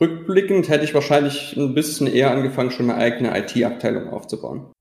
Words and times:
Rückblickend 0.00 0.68
hätte 0.68 0.84
ich 0.84 0.94
wahrscheinlich 0.94 1.56
ein 1.56 1.74
bisschen 1.74 2.06
eher 2.06 2.30
angefangen, 2.30 2.70
schon 2.70 2.88
eine 2.88 3.00
eigene 3.00 3.36
IT-Abteilung 3.36 4.10
aufzubauen. 4.10 4.72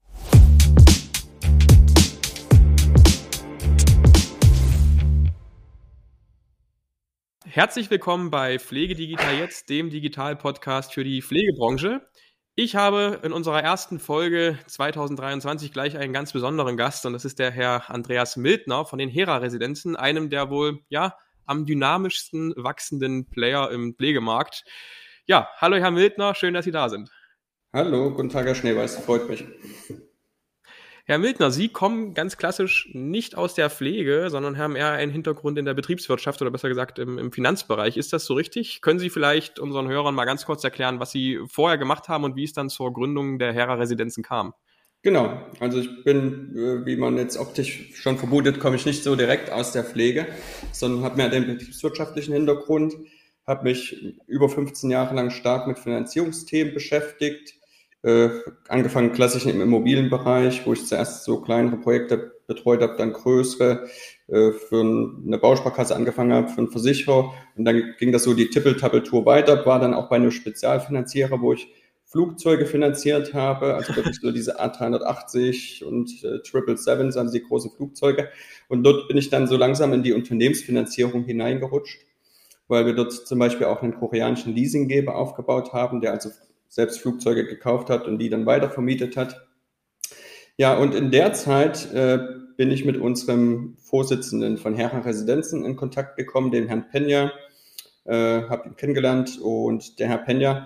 Herzlich 7.47 7.89
willkommen 7.89 8.29
bei 8.29 8.59
Pflege 8.59 8.93
Digital 8.93 9.39
Jetzt, 9.39 9.71
dem 9.71 9.89
Digital-Podcast 9.89 10.93
für 10.93 11.03
die 11.03 11.23
Pflegebranche. 11.23 12.07
Ich 12.53 12.75
habe 12.75 13.19
in 13.23 13.33
unserer 13.33 13.63
ersten 13.63 13.97
Folge 13.97 14.59
2023 14.67 15.73
gleich 15.73 15.97
einen 15.97 16.13
ganz 16.13 16.31
besonderen 16.31 16.77
Gast 16.77 17.07
und 17.07 17.13
das 17.13 17.25
ist 17.25 17.39
der 17.39 17.49
Herr 17.49 17.89
Andreas 17.89 18.37
Mildner 18.37 18.85
von 18.85 18.99
den 18.99 19.09
Hera-Residenzen, 19.09 19.95
einem 19.95 20.29
der 20.29 20.51
wohl 20.51 20.81
ja 20.89 21.17
am 21.47 21.65
dynamischsten 21.65 22.53
wachsenden 22.55 23.27
Player 23.31 23.71
im 23.71 23.95
Pflegemarkt. 23.95 24.63
Ja, 25.29 25.49
hallo 25.57 25.75
Herr 25.75 25.91
Mildner, 25.91 26.33
schön, 26.35 26.53
dass 26.53 26.63
Sie 26.63 26.71
da 26.71 26.87
sind. 26.87 27.11
Hallo, 27.73 28.11
guten 28.11 28.29
Tag, 28.29 28.45
Herr 28.45 28.55
Schneeweiß, 28.55 28.99
freut 28.99 29.27
mich. 29.27 29.43
Herr 31.05 31.17
Mildner, 31.17 31.51
Sie 31.51 31.67
kommen 31.67 32.13
ganz 32.13 32.37
klassisch 32.37 32.89
nicht 32.93 33.35
aus 33.35 33.53
der 33.53 33.69
Pflege, 33.69 34.29
sondern 34.29 34.57
haben 34.57 34.77
eher 34.77 34.91
einen 34.91 35.11
Hintergrund 35.11 35.57
in 35.57 35.65
der 35.65 35.73
Betriebswirtschaft 35.73 36.41
oder 36.41 36.49
besser 36.49 36.69
gesagt 36.69 36.97
im, 36.97 37.17
im, 37.17 37.33
Finanzbereich. 37.33 37.97
Ist 37.97 38.13
das 38.13 38.23
so 38.23 38.35
richtig? 38.35 38.79
Können 38.79 38.99
Sie 38.99 39.09
vielleicht 39.09 39.59
unseren 39.59 39.89
Hörern 39.89 40.15
mal 40.15 40.23
ganz 40.23 40.45
kurz 40.45 40.63
erklären, 40.63 41.01
was 41.01 41.11
Sie 41.11 41.39
vorher 41.49 41.77
gemacht 41.77 42.07
haben 42.07 42.23
und 42.23 42.37
wie 42.37 42.45
es 42.45 42.53
dann 42.53 42.69
zur 42.69 42.93
Gründung 42.93 43.37
der 43.37 43.51
Hera-Residenzen 43.51 44.23
kam? 44.23 44.53
Genau, 45.01 45.41
also 45.59 45.79
ich 45.79 46.05
bin, 46.05 46.55
äh, 46.55 46.85
wie 46.85 46.95
man 46.95 47.17
jetzt 47.17 47.37
optisch 47.37 47.91
schon 47.95 48.17
vermutet, 48.17 48.61
komme 48.61 48.77
ich 48.77 48.85
nicht 48.85 49.03
so 49.03 49.17
direkt 49.17 49.51
aus 49.51 49.73
der 49.73 49.83
Pflege, 49.83 50.25
sondern 50.71 51.03
habe 51.03 51.17
mehr 51.17 51.29
den 51.29 51.47
betriebswirtschaftlichen 51.47 52.33
Hintergrund 52.33 52.93
habe 53.47 53.63
mich 53.63 54.15
über 54.27 54.49
15 54.49 54.91
Jahre 54.91 55.15
lang 55.15 55.31
stark 55.31 55.67
mit 55.67 55.79
Finanzierungsthemen 55.79 56.73
beschäftigt, 56.73 57.55
äh, 58.03 58.29
angefangen 58.67 59.13
klassisch 59.13 59.45
im 59.45 59.61
Immobilienbereich, 59.61 60.65
wo 60.65 60.73
ich 60.73 60.85
zuerst 60.85 61.23
so 61.23 61.41
kleinere 61.41 61.77
Projekte 61.77 62.33
betreut 62.45 62.81
habe, 62.81 62.95
dann 62.97 63.13
größere, 63.13 63.87
äh, 64.27 64.51
für 64.51 64.81
eine 64.81 65.37
Bausparkasse 65.37 65.95
angefangen 65.95 66.33
habe, 66.33 66.49
für 66.49 66.59
einen 66.59 66.71
Versicherer. 66.71 67.33
Und 67.55 67.65
dann 67.65 67.95
ging 67.97 68.11
das 68.11 68.23
so 68.23 68.33
die 68.33 68.49
Tippel-Tappel-Tour 68.49 69.25
weiter, 69.25 69.65
war 69.65 69.79
dann 69.79 69.93
auch 69.93 70.09
bei 70.09 70.17
einem 70.17 70.31
Spezialfinanzierer, 70.31 71.41
wo 71.41 71.53
ich 71.53 71.67
Flugzeuge 72.05 72.65
finanziert 72.65 73.33
habe, 73.33 73.75
also 73.75 73.93
wirklich 73.95 74.19
so 74.21 74.31
diese 74.31 74.61
A380 74.61 75.83
und 75.83 76.09
äh, 76.23 76.39
777, 76.43 77.19
also 77.19 77.33
die 77.33 77.43
großen 77.43 77.71
Flugzeuge. 77.71 78.29
Und 78.69 78.83
dort 78.83 79.09
bin 79.09 79.17
ich 79.17 79.29
dann 79.29 79.47
so 79.47 79.57
langsam 79.57 79.91
in 79.91 80.03
die 80.03 80.13
Unternehmensfinanzierung 80.13 81.25
hineingerutscht 81.25 82.06
weil 82.67 82.85
wir 82.85 82.93
dort 82.93 83.13
zum 83.13 83.39
Beispiel 83.39 83.67
auch 83.67 83.81
einen 83.81 83.95
koreanischen 83.95 84.53
Leasinggeber 84.53 85.15
aufgebaut 85.15 85.73
haben, 85.73 86.01
der 86.01 86.11
also 86.11 86.29
selbst 86.67 86.99
Flugzeuge 86.99 87.45
gekauft 87.45 87.89
hat 87.89 88.07
und 88.07 88.19
die 88.19 88.29
dann 88.29 88.45
weiter 88.45 88.69
vermietet 88.69 89.15
hat. 89.15 89.47
Ja, 90.57 90.77
und 90.77 90.95
in 90.95 91.11
der 91.11 91.33
Zeit 91.33 91.93
äh, 91.93 92.19
bin 92.57 92.71
ich 92.71 92.83
mit 92.83 92.97
unserem 92.97 93.77
Vorsitzenden 93.79 94.57
von 94.57 94.73
Herren 94.73 95.01
Residenzen 95.01 95.63
in 95.63 95.75
Kontakt 95.75 96.17
gekommen, 96.17 96.51
dem 96.51 96.67
Herrn 96.67 96.89
Penja, 96.89 97.31
äh, 98.05 98.41
habe 98.49 98.69
ihn 98.69 98.75
kennengelernt 98.75 99.39
und 99.39 99.99
der 99.99 100.07
Herr 100.07 100.17
Penja 100.17 100.65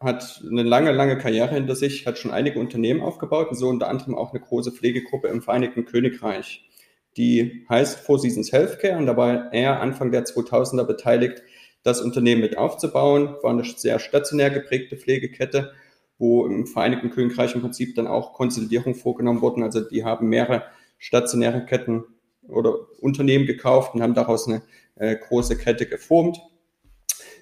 hat 0.00 0.42
eine 0.50 0.64
lange, 0.64 0.92
lange 0.92 1.16
Karriere 1.16 1.54
hinter 1.54 1.76
sich, 1.76 2.06
hat 2.06 2.18
schon 2.18 2.32
einige 2.32 2.58
Unternehmen 2.58 3.00
aufgebaut 3.00 3.48
und 3.50 3.56
so 3.56 3.68
unter 3.68 3.88
anderem 3.88 4.16
auch 4.16 4.32
eine 4.32 4.40
große 4.40 4.72
Pflegegruppe 4.72 5.28
im 5.28 5.40
Vereinigten 5.40 5.84
Königreich 5.84 6.68
die 7.16 7.64
heißt 7.68 8.00
Four 8.00 8.18
Seasons 8.18 8.52
Healthcare 8.52 8.98
und 8.98 9.06
da 9.06 9.16
war 9.16 9.52
er 9.52 9.80
Anfang 9.80 10.10
der 10.10 10.24
2000er 10.24 10.84
beteiligt, 10.84 11.42
das 11.82 12.00
Unternehmen 12.00 12.40
mit 12.40 12.58
aufzubauen. 12.58 13.36
War 13.42 13.50
eine 13.50 13.64
sehr 13.64 13.98
stationär 13.98 14.50
geprägte 14.50 14.96
Pflegekette, 14.96 15.72
wo 16.18 16.46
im 16.46 16.66
Vereinigten 16.66 17.10
Königreich 17.10 17.54
im 17.54 17.60
Prinzip 17.60 17.94
dann 17.94 18.06
auch 18.06 18.32
Konsolidierung 18.32 18.94
vorgenommen 18.94 19.42
wurden. 19.42 19.62
Also 19.62 19.80
die 19.80 20.04
haben 20.04 20.28
mehrere 20.28 20.64
stationäre 20.98 21.64
Ketten 21.66 22.04
oder 22.48 22.76
Unternehmen 23.00 23.46
gekauft 23.46 23.94
und 23.94 24.02
haben 24.02 24.14
daraus 24.14 24.48
eine 24.48 24.62
äh, 24.96 25.16
große 25.16 25.56
Kette 25.56 25.86
geformt. 25.86 26.38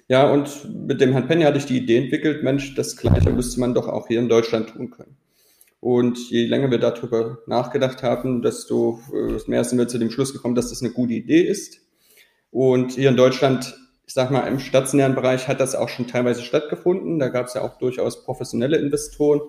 Ja, 0.07 0.29
und 0.31 0.69
mit 0.87 0.99
dem 1.01 1.13
Herrn 1.13 1.27
Penny 1.27 1.43
hatte 1.43 1.57
ich 1.57 1.65
die 1.65 1.77
Idee 1.77 1.97
entwickelt, 1.97 2.43
Mensch, 2.43 2.75
das 2.75 2.97
Gleiche 2.97 3.31
müsste 3.31 3.59
man 3.59 3.73
doch 3.73 3.87
auch 3.87 4.07
hier 4.07 4.19
in 4.19 4.27
Deutschland 4.27 4.69
tun 4.69 4.91
können. 4.91 5.17
Und 5.83 6.29
je 6.29 6.45
länger 6.45 6.71
wir 6.71 6.77
darüber 6.77 7.39
nachgedacht 7.45 8.03
haben, 8.03 8.41
desto 8.41 9.01
äh, 9.13 9.37
mehr 9.47 9.65
sind 9.65 9.77
wir 9.77 9.89
zu 9.89 9.97
dem 9.97 10.11
Schluss 10.11 10.31
gekommen, 10.31 10.55
dass 10.55 10.69
das 10.69 10.81
eine 10.81 10.93
gute 10.93 11.11
Idee 11.11 11.41
ist. 11.41 11.81
Und 12.51 12.93
hier 12.93 13.09
in 13.09 13.17
Deutschland, 13.17 13.77
ich 14.07 14.13
sag 14.13 14.31
mal, 14.31 14.47
im 14.47 14.59
stationären 14.59 15.13
Bereich 15.13 15.49
hat 15.49 15.59
das 15.59 15.75
auch 15.75 15.89
schon 15.89 16.07
teilweise 16.07 16.41
stattgefunden. 16.41 17.19
Da 17.19 17.27
gab 17.27 17.47
es 17.47 17.55
ja 17.55 17.63
auch 17.63 17.79
durchaus 17.79 18.23
professionelle 18.23 18.77
Investoren, 18.77 19.41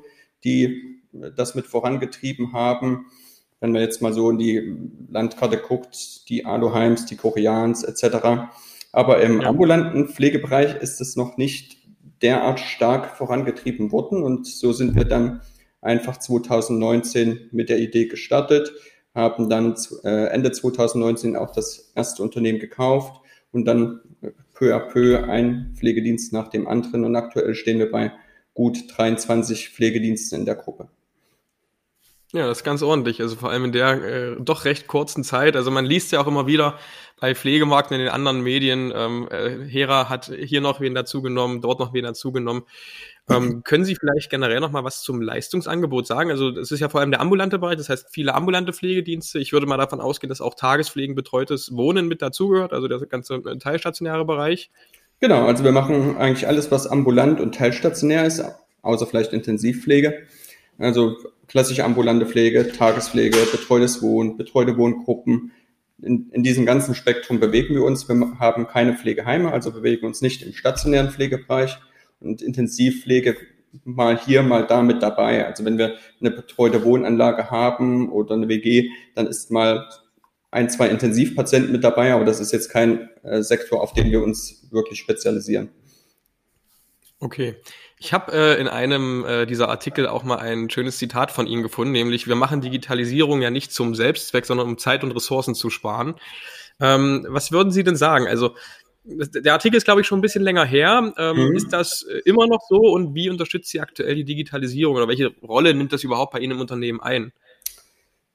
die 0.42 1.04
das 1.12 1.54
mit 1.54 1.66
vorangetrieben 1.66 2.52
haben. 2.52 3.06
Wenn 3.60 3.70
man 3.70 3.82
jetzt 3.82 4.02
mal 4.02 4.12
so 4.12 4.28
in 4.28 4.38
die 4.38 4.76
Landkarte 5.08 5.58
guckt, 5.58 6.28
die 6.28 6.46
Aloheims, 6.46 7.06
die 7.06 7.14
Koreans 7.14 7.84
etc. 7.84 8.48
Aber 8.90 9.22
im 9.22 9.40
ja. 9.40 9.50
ambulanten 9.50 10.08
Pflegebereich 10.08 10.82
ist 10.82 11.00
es 11.00 11.14
noch 11.14 11.36
nicht 11.36 11.78
derart 12.22 12.58
stark 12.58 13.16
vorangetrieben 13.16 13.92
worden. 13.92 14.24
Und 14.24 14.48
so 14.48 14.72
sind 14.72 14.96
wir 14.96 15.04
dann 15.04 15.40
einfach 15.84 16.18
2019 16.18 17.48
mit 17.52 17.68
der 17.68 17.78
Idee 17.78 18.06
gestartet, 18.06 18.72
haben 19.14 19.48
dann 19.48 19.74
äh, 20.02 20.26
Ende 20.26 20.50
2019 20.50 21.36
auch 21.36 21.52
das 21.52 21.92
erste 21.94 22.22
Unternehmen 22.22 22.58
gekauft 22.58 23.20
und 23.52 23.64
dann 23.64 24.00
peu 24.54 24.74
à 24.74 24.80
peu 24.80 25.24
ein 25.24 25.72
Pflegedienst 25.76 26.32
nach 26.32 26.48
dem 26.48 26.66
anderen 26.66 27.04
und 27.04 27.14
aktuell 27.14 27.54
stehen 27.54 27.78
wir 27.78 27.90
bei 27.90 28.12
gut 28.54 28.84
23 28.96 29.70
Pflegediensten 29.70 30.40
in 30.40 30.44
der 30.46 30.56
Gruppe. 30.56 30.88
Ja, 32.34 32.48
das 32.48 32.58
ist 32.58 32.64
ganz 32.64 32.82
ordentlich. 32.82 33.20
Also 33.20 33.36
vor 33.36 33.50
allem 33.50 33.66
in 33.66 33.72
der 33.72 34.02
äh, 34.02 34.36
doch 34.40 34.64
recht 34.64 34.88
kurzen 34.88 35.22
Zeit. 35.22 35.54
Also 35.54 35.70
man 35.70 35.84
liest 35.84 36.10
ja 36.10 36.20
auch 36.20 36.26
immer 36.26 36.48
wieder 36.48 36.80
bei 37.20 37.32
Pflegemarken 37.32 37.94
in 37.94 38.00
den 38.00 38.08
anderen 38.08 38.40
Medien, 38.40 38.92
ähm, 38.92 39.28
äh, 39.30 39.64
Hera 39.68 40.08
hat 40.08 40.32
hier 40.36 40.60
noch 40.60 40.80
wen 40.80 40.96
dazugenommen, 40.96 41.60
dort 41.60 41.78
noch 41.78 41.94
wen 41.94 42.02
dazugenommen. 42.02 42.64
Ähm, 43.30 43.62
können 43.64 43.84
Sie 43.84 43.94
vielleicht 43.94 44.30
generell 44.30 44.58
noch 44.58 44.72
mal 44.72 44.82
was 44.82 45.02
zum 45.02 45.22
Leistungsangebot 45.22 46.08
sagen? 46.08 46.32
Also 46.32 46.48
es 46.50 46.72
ist 46.72 46.80
ja 46.80 46.88
vor 46.88 47.00
allem 47.00 47.12
der 47.12 47.20
ambulante 47.20 47.60
Bereich, 47.60 47.76
das 47.76 47.88
heißt 47.88 48.08
viele 48.10 48.34
ambulante 48.34 48.72
Pflegedienste. 48.72 49.38
Ich 49.38 49.52
würde 49.52 49.66
mal 49.66 49.76
davon 49.76 50.00
ausgehen, 50.00 50.28
dass 50.28 50.40
auch 50.40 50.54
Tagespflegen, 50.54 51.14
betreutes 51.14 51.76
Wohnen 51.76 52.08
mit 52.08 52.20
dazugehört, 52.20 52.72
also 52.72 52.88
der 52.88 52.98
ganze 53.06 53.36
äh, 53.36 53.58
teilstationäre 53.58 54.24
Bereich. 54.24 54.72
Genau, 55.20 55.46
also 55.46 55.62
wir 55.62 55.72
machen 55.72 56.16
eigentlich 56.16 56.48
alles, 56.48 56.72
was 56.72 56.88
ambulant 56.88 57.40
und 57.40 57.54
teilstationär 57.54 58.26
ist, 58.26 58.44
außer 58.82 59.06
vielleicht 59.06 59.32
Intensivpflege. 59.32 60.26
Also 60.78 61.16
klassische 61.46 61.84
ambulante 61.84 62.26
Pflege, 62.26 62.72
Tagespflege, 62.72 63.36
betreutes 63.52 64.02
Wohnen, 64.02 64.36
betreute 64.36 64.76
Wohngruppen. 64.76 65.52
In, 66.02 66.30
in 66.30 66.42
diesem 66.42 66.66
ganzen 66.66 66.94
Spektrum 66.94 67.40
bewegen 67.40 67.74
wir 67.74 67.84
uns. 67.84 68.08
Wir 68.08 68.38
haben 68.38 68.66
keine 68.66 68.94
Pflegeheime, 68.94 69.52
also 69.52 69.72
bewegen 69.72 70.06
uns 70.06 70.20
nicht 70.20 70.42
im 70.42 70.52
stationären 70.52 71.10
Pflegebereich 71.10 71.78
und 72.20 72.42
Intensivpflege 72.42 73.36
mal 73.84 74.18
hier, 74.18 74.42
mal 74.42 74.66
da 74.66 74.82
mit 74.82 75.02
dabei. 75.02 75.46
Also 75.46 75.64
wenn 75.64 75.78
wir 75.78 75.96
eine 76.20 76.30
betreute 76.30 76.84
Wohnanlage 76.84 77.50
haben 77.50 78.10
oder 78.10 78.34
eine 78.34 78.48
WG, 78.48 78.90
dann 79.14 79.26
ist 79.26 79.50
mal 79.50 79.88
ein, 80.50 80.70
zwei 80.70 80.88
Intensivpatienten 80.88 81.72
mit 81.72 81.82
dabei, 81.82 82.12
aber 82.12 82.24
das 82.24 82.38
ist 82.38 82.52
jetzt 82.52 82.70
kein 82.70 83.08
äh, 83.24 83.42
Sektor, 83.42 83.82
auf 83.82 83.92
den 83.92 84.12
wir 84.12 84.22
uns 84.22 84.68
wirklich 84.70 85.00
spezialisieren. 85.00 85.70
Okay. 87.24 87.56
Ich 87.98 88.12
habe 88.12 88.32
äh, 88.32 88.60
in 88.60 88.68
einem 88.68 89.24
äh, 89.24 89.46
dieser 89.46 89.70
Artikel 89.70 90.06
auch 90.06 90.24
mal 90.24 90.36
ein 90.36 90.68
schönes 90.68 90.98
Zitat 90.98 91.30
von 91.30 91.46
Ihnen 91.46 91.62
gefunden, 91.62 91.92
nämlich 91.92 92.28
wir 92.28 92.34
machen 92.34 92.60
Digitalisierung 92.60 93.40
ja 93.40 93.48
nicht 93.48 93.72
zum 93.72 93.94
Selbstzweck, 93.94 94.44
sondern 94.44 94.68
um 94.68 94.76
Zeit 94.76 95.02
und 95.02 95.12
Ressourcen 95.12 95.54
zu 95.54 95.70
sparen. 95.70 96.16
Ähm, 96.80 97.24
was 97.30 97.50
würden 97.50 97.72
Sie 97.72 97.82
denn 97.82 97.96
sagen? 97.96 98.26
Also 98.26 98.54
der 99.04 99.54
Artikel 99.54 99.76
ist, 99.76 99.84
glaube 99.84 100.02
ich, 100.02 100.06
schon 100.06 100.18
ein 100.18 100.22
bisschen 100.22 100.44
länger 100.44 100.66
her. 100.66 101.14
Ähm, 101.16 101.48
mhm. 101.48 101.56
Ist 101.56 101.72
das 101.72 102.02
äh, 102.02 102.20
immer 102.26 102.46
noch 102.46 102.60
so 102.68 102.76
und 102.76 103.14
wie 103.14 103.30
unterstützt 103.30 103.70
Sie 103.70 103.80
aktuell 103.80 104.16
die 104.16 104.24
Digitalisierung 104.24 104.96
oder 104.96 105.08
welche 105.08 105.32
Rolle 105.42 105.72
nimmt 105.72 105.94
das 105.94 106.04
überhaupt 106.04 106.34
bei 106.34 106.40
Ihnen 106.40 106.52
im 106.52 106.60
Unternehmen 106.60 107.00
ein? 107.00 107.32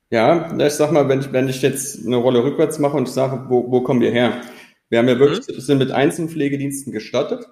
Ja, 0.09 0.51
ich 0.57 0.73
sag 0.73 0.91
mal, 0.91 1.07
wenn 1.07 1.19
ich, 1.19 1.31
wenn 1.31 1.47
ich 1.47 1.61
jetzt 1.61 2.07
eine 2.07 2.15
Rolle 2.15 2.43
rückwärts 2.43 2.79
mache 2.79 2.97
und 2.97 3.07
ich 3.07 3.13
sage, 3.13 3.45
wo, 3.49 3.69
wo 3.69 3.81
kommen 3.81 4.01
wir 4.01 4.09
her? 4.09 4.41
Wir 4.89 4.97
haben 4.97 5.07
ja 5.07 5.19
wirklich, 5.19 5.47
mhm. 5.47 5.61
sind 5.61 5.77
mit 5.77 5.91
einzelnen 5.91 6.29
Pflegediensten 6.29 6.91
gestartet 6.91 7.45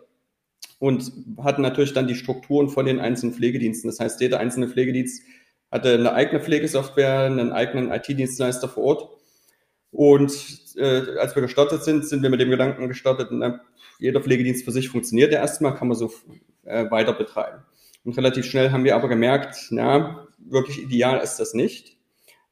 und 0.79 1.11
hatten 1.43 1.61
natürlich 1.61 1.93
dann 1.93 2.07
die 2.07 2.15
Strukturen 2.15 2.69
von 2.69 2.85
den 2.85 2.99
einzelnen 2.99 3.33
Pflegediensten. 3.33 3.89
Das 3.89 3.99
heißt, 3.99 4.21
jeder 4.21 4.39
einzelne 4.39 4.67
Pflegedienst 4.67 5.23
hatte 5.71 5.93
eine 5.93 6.13
eigene 6.13 6.39
Pflegesoftware, 6.39 7.21
einen 7.21 7.51
eigenen 7.51 7.91
IT-Dienstleister 7.91 8.69
vor 8.69 8.83
Ort 8.83 9.17
und 9.91 10.31
äh, 10.75 11.17
als 11.19 11.35
wir 11.35 11.41
gestartet 11.41 11.83
sind, 11.83 12.05
sind 12.05 12.21
wir 12.21 12.29
mit 12.29 12.39
dem 12.39 12.49
Gedanken 12.49 12.87
gestartet, 12.87 13.29
na, 13.31 13.61
jeder 13.99 14.21
Pflegedienst 14.21 14.65
für 14.65 14.71
sich 14.71 14.89
funktioniert 14.89 15.31
ja 15.31 15.39
erstmal, 15.39 15.75
kann 15.75 15.87
man 15.87 15.97
so 15.97 16.11
äh, 16.65 16.89
weiter 16.91 17.13
betreiben. 17.13 17.63
Und 18.03 18.17
relativ 18.17 18.45
schnell 18.45 18.71
haben 18.71 18.83
wir 18.83 18.95
aber 18.95 19.07
gemerkt, 19.07 19.67
na, 19.71 20.27
wirklich 20.37 20.81
ideal 20.81 21.19
ist 21.19 21.37
das 21.37 21.53
nicht, 21.53 21.97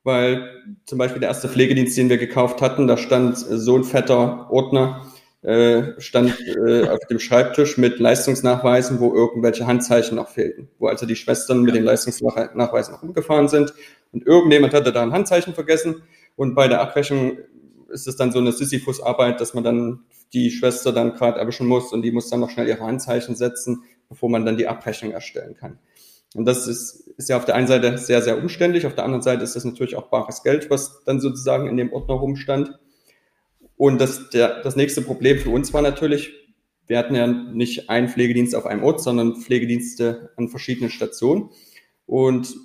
weil 0.03 0.63
zum 0.85 0.97
Beispiel 0.97 1.19
der 1.19 1.29
erste 1.29 1.49
Pflegedienst, 1.49 1.97
den 1.97 2.09
wir 2.09 2.17
gekauft 2.17 2.61
hatten, 2.61 2.87
da 2.87 2.97
stand 2.97 3.37
so 3.37 3.77
ein 3.77 3.83
fetter 3.83 4.49
Ordner 4.49 5.05
äh, 5.45 5.99
stand 5.99 6.35
äh, 6.47 6.87
auf 6.87 7.05
dem 7.09 7.19
Schreibtisch 7.19 7.77
mit 7.77 7.99
Leistungsnachweisen, 7.99 8.99
wo 8.99 9.13
irgendwelche 9.13 9.67
Handzeichen 9.67 10.15
noch 10.15 10.29
fehlten, 10.29 10.69
wo 10.79 10.87
also 10.87 11.05
die 11.05 11.15
Schwestern 11.15 11.61
mit 11.61 11.75
den 11.75 11.83
Leistungsnachweisen 11.83 12.95
noch 12.95 13.03
umgefahren 13.03 13.47
sind 13.47 13.73
und 14.11 14.25
irgendjemand 14.25 14.73
hatte 14.73 14.91
da 14.91 15.03
ein 15.03 15.13
Handzeichen 15.13 15.53
vergessen 15.53 16.03
und 16.35 16.55
bei 16.55 16.67
der 16.67 16.81
Abrechnung 16.81 17.37
ist 17.89 18.07
es 18.07 18.15
dann 18.15 18.31
so 18.31 18.39
eine 18.39 18.51
Sisyphus-Arbeit, 18.51 19.39
dass 19.39 19.53
man 19.53 19.63
dann 19.63 20.05
die 20.33 20.49
Schwester 20.49 20.91
dann 20.91 21.13
gerade 21.13 21.39
erwischen 21.39 21.67
muss 21.67 21.93
und 21.93 22.01
die 22.01 22.11
muss 22.11 22.29
dann 22.29 22.39
noch 22.39 22.49
schnell 22.49 22.67
ihre 22.67 22.81
Handzeichen 22.81 23.35
setzen, 23.35 23.83
bevor 24.09 24.29
man 24.29 24.45
dann 24.45 24.57
die 24.57 24.67
Abrechnung 24.67 25.11
erstellen 25.11 25.55
kann. 25.55 25.79
Und 26.33 26.45
das 26.45 26.67
ist, 26.67 27.07
ist 27.17 27.29
ja 27.29 27.37
auf 27.37 27.45
der 27.45 27.55
einen 27.55 27.67
Seite 27.67 27.97
sehr, 27.97 28.21
sehr 28.21 28.37
umständlich, 28.37 28.85
auf 28.85 28.95
der 28.95 29.05
anderen 29.05 29.21
Seite 29.21 29.43
ist 29.43 29.55
das 29.55 29.63
natürlich 29.63 29.95
auch 29.95 30.09
bares 30.09 30.43
Geld, 30.43 30.69
was 30.69 31.03
dann 31.05 31.21
sozusagen 31.21 31.67
in 31.67 31.77
dem 31.77 31.93
Ordner 31.93 32.15
rumstand. 32.15 32.77
Und 33.77 33.99
das, 33.99 34.29
der, 34.29 34.61
das 34.61 34.75
nächste 34.75 35.01
Problem 35.01 35.37
für 35.37 35.49
uns 35.49 35.73
war 35.73 35.81
natürlich, 35.81 36.31
wir 36.87 36.97
hatten 36.97 37.15
ja 37.15 37.27
nicht 37.27 37.89
einen 37.89 38.07
Pflegedienst 38.07 38.55
auf 38.55 38.65
einem 38.65 38.83
Ort, 38.83 39.01
sondern 39.01 39.35
Pflegedienste 39.35 40.31
an 40.37 40.49
verschiedenen 40.49 40.89
Stationen. 40.89 41.49
Und 42.05 42.55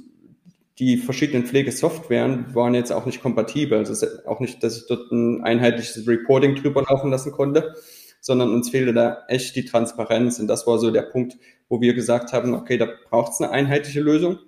die 0.79 0.97
verschiedenen 0.97 1.47
Pflegesoftwaren 1.47 2.55
waren 2.55 2.75
jetzt 2.75 2.93
auch 2.93 3.07
nicht 3.07 3.23
kompatibel. 3.23 3.79
Also 3.79 4.07
auch 4.27 4.41
nicht, 4.41 4.63
dass 4.63 4.79
ich 4.79 4.87
dort 4.89 5.11
ein 5.11 5.43
einheitliches 5.43 6.07
Reporting 6.07 6.55
drüber 6.55 6.83
laufen 6.89 7.11
lassen 7.11 7.33
konnte, 7.33 7.75
sondern 8.21 8.53
uns 8.53 8.71
fehlte 8.71 8.93
da 8.93 9.25
echt 9.29 9.57
die 9.57 9.65
Transparenz. 9.65 10.39
Und 10.39 10.49
das 10.49 10.67
war 10.67 10.79
so 10.79 10.91
der 10.91 11.03
Punkt, 11.03 11.37
wo 11.69 11.81
wir 11.81 11.95
gesagt 11.95 12.33
haben, 12.33 12.55
okay, 12.55 12.79
da 12.79 12.89
braucht 13.09 13.33
es 13.33 13.41
eine 13.41 13.51
einheitliche 13.51 14.01
Lösung, 14.01 14.39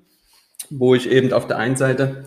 wo 0.70 0.94
ich 0.94 1.10
eben 1.10 1.32
auf 1.32 1.46
der 1.46 1.58
einen 1.58 1.76
Seite 1.76 2.24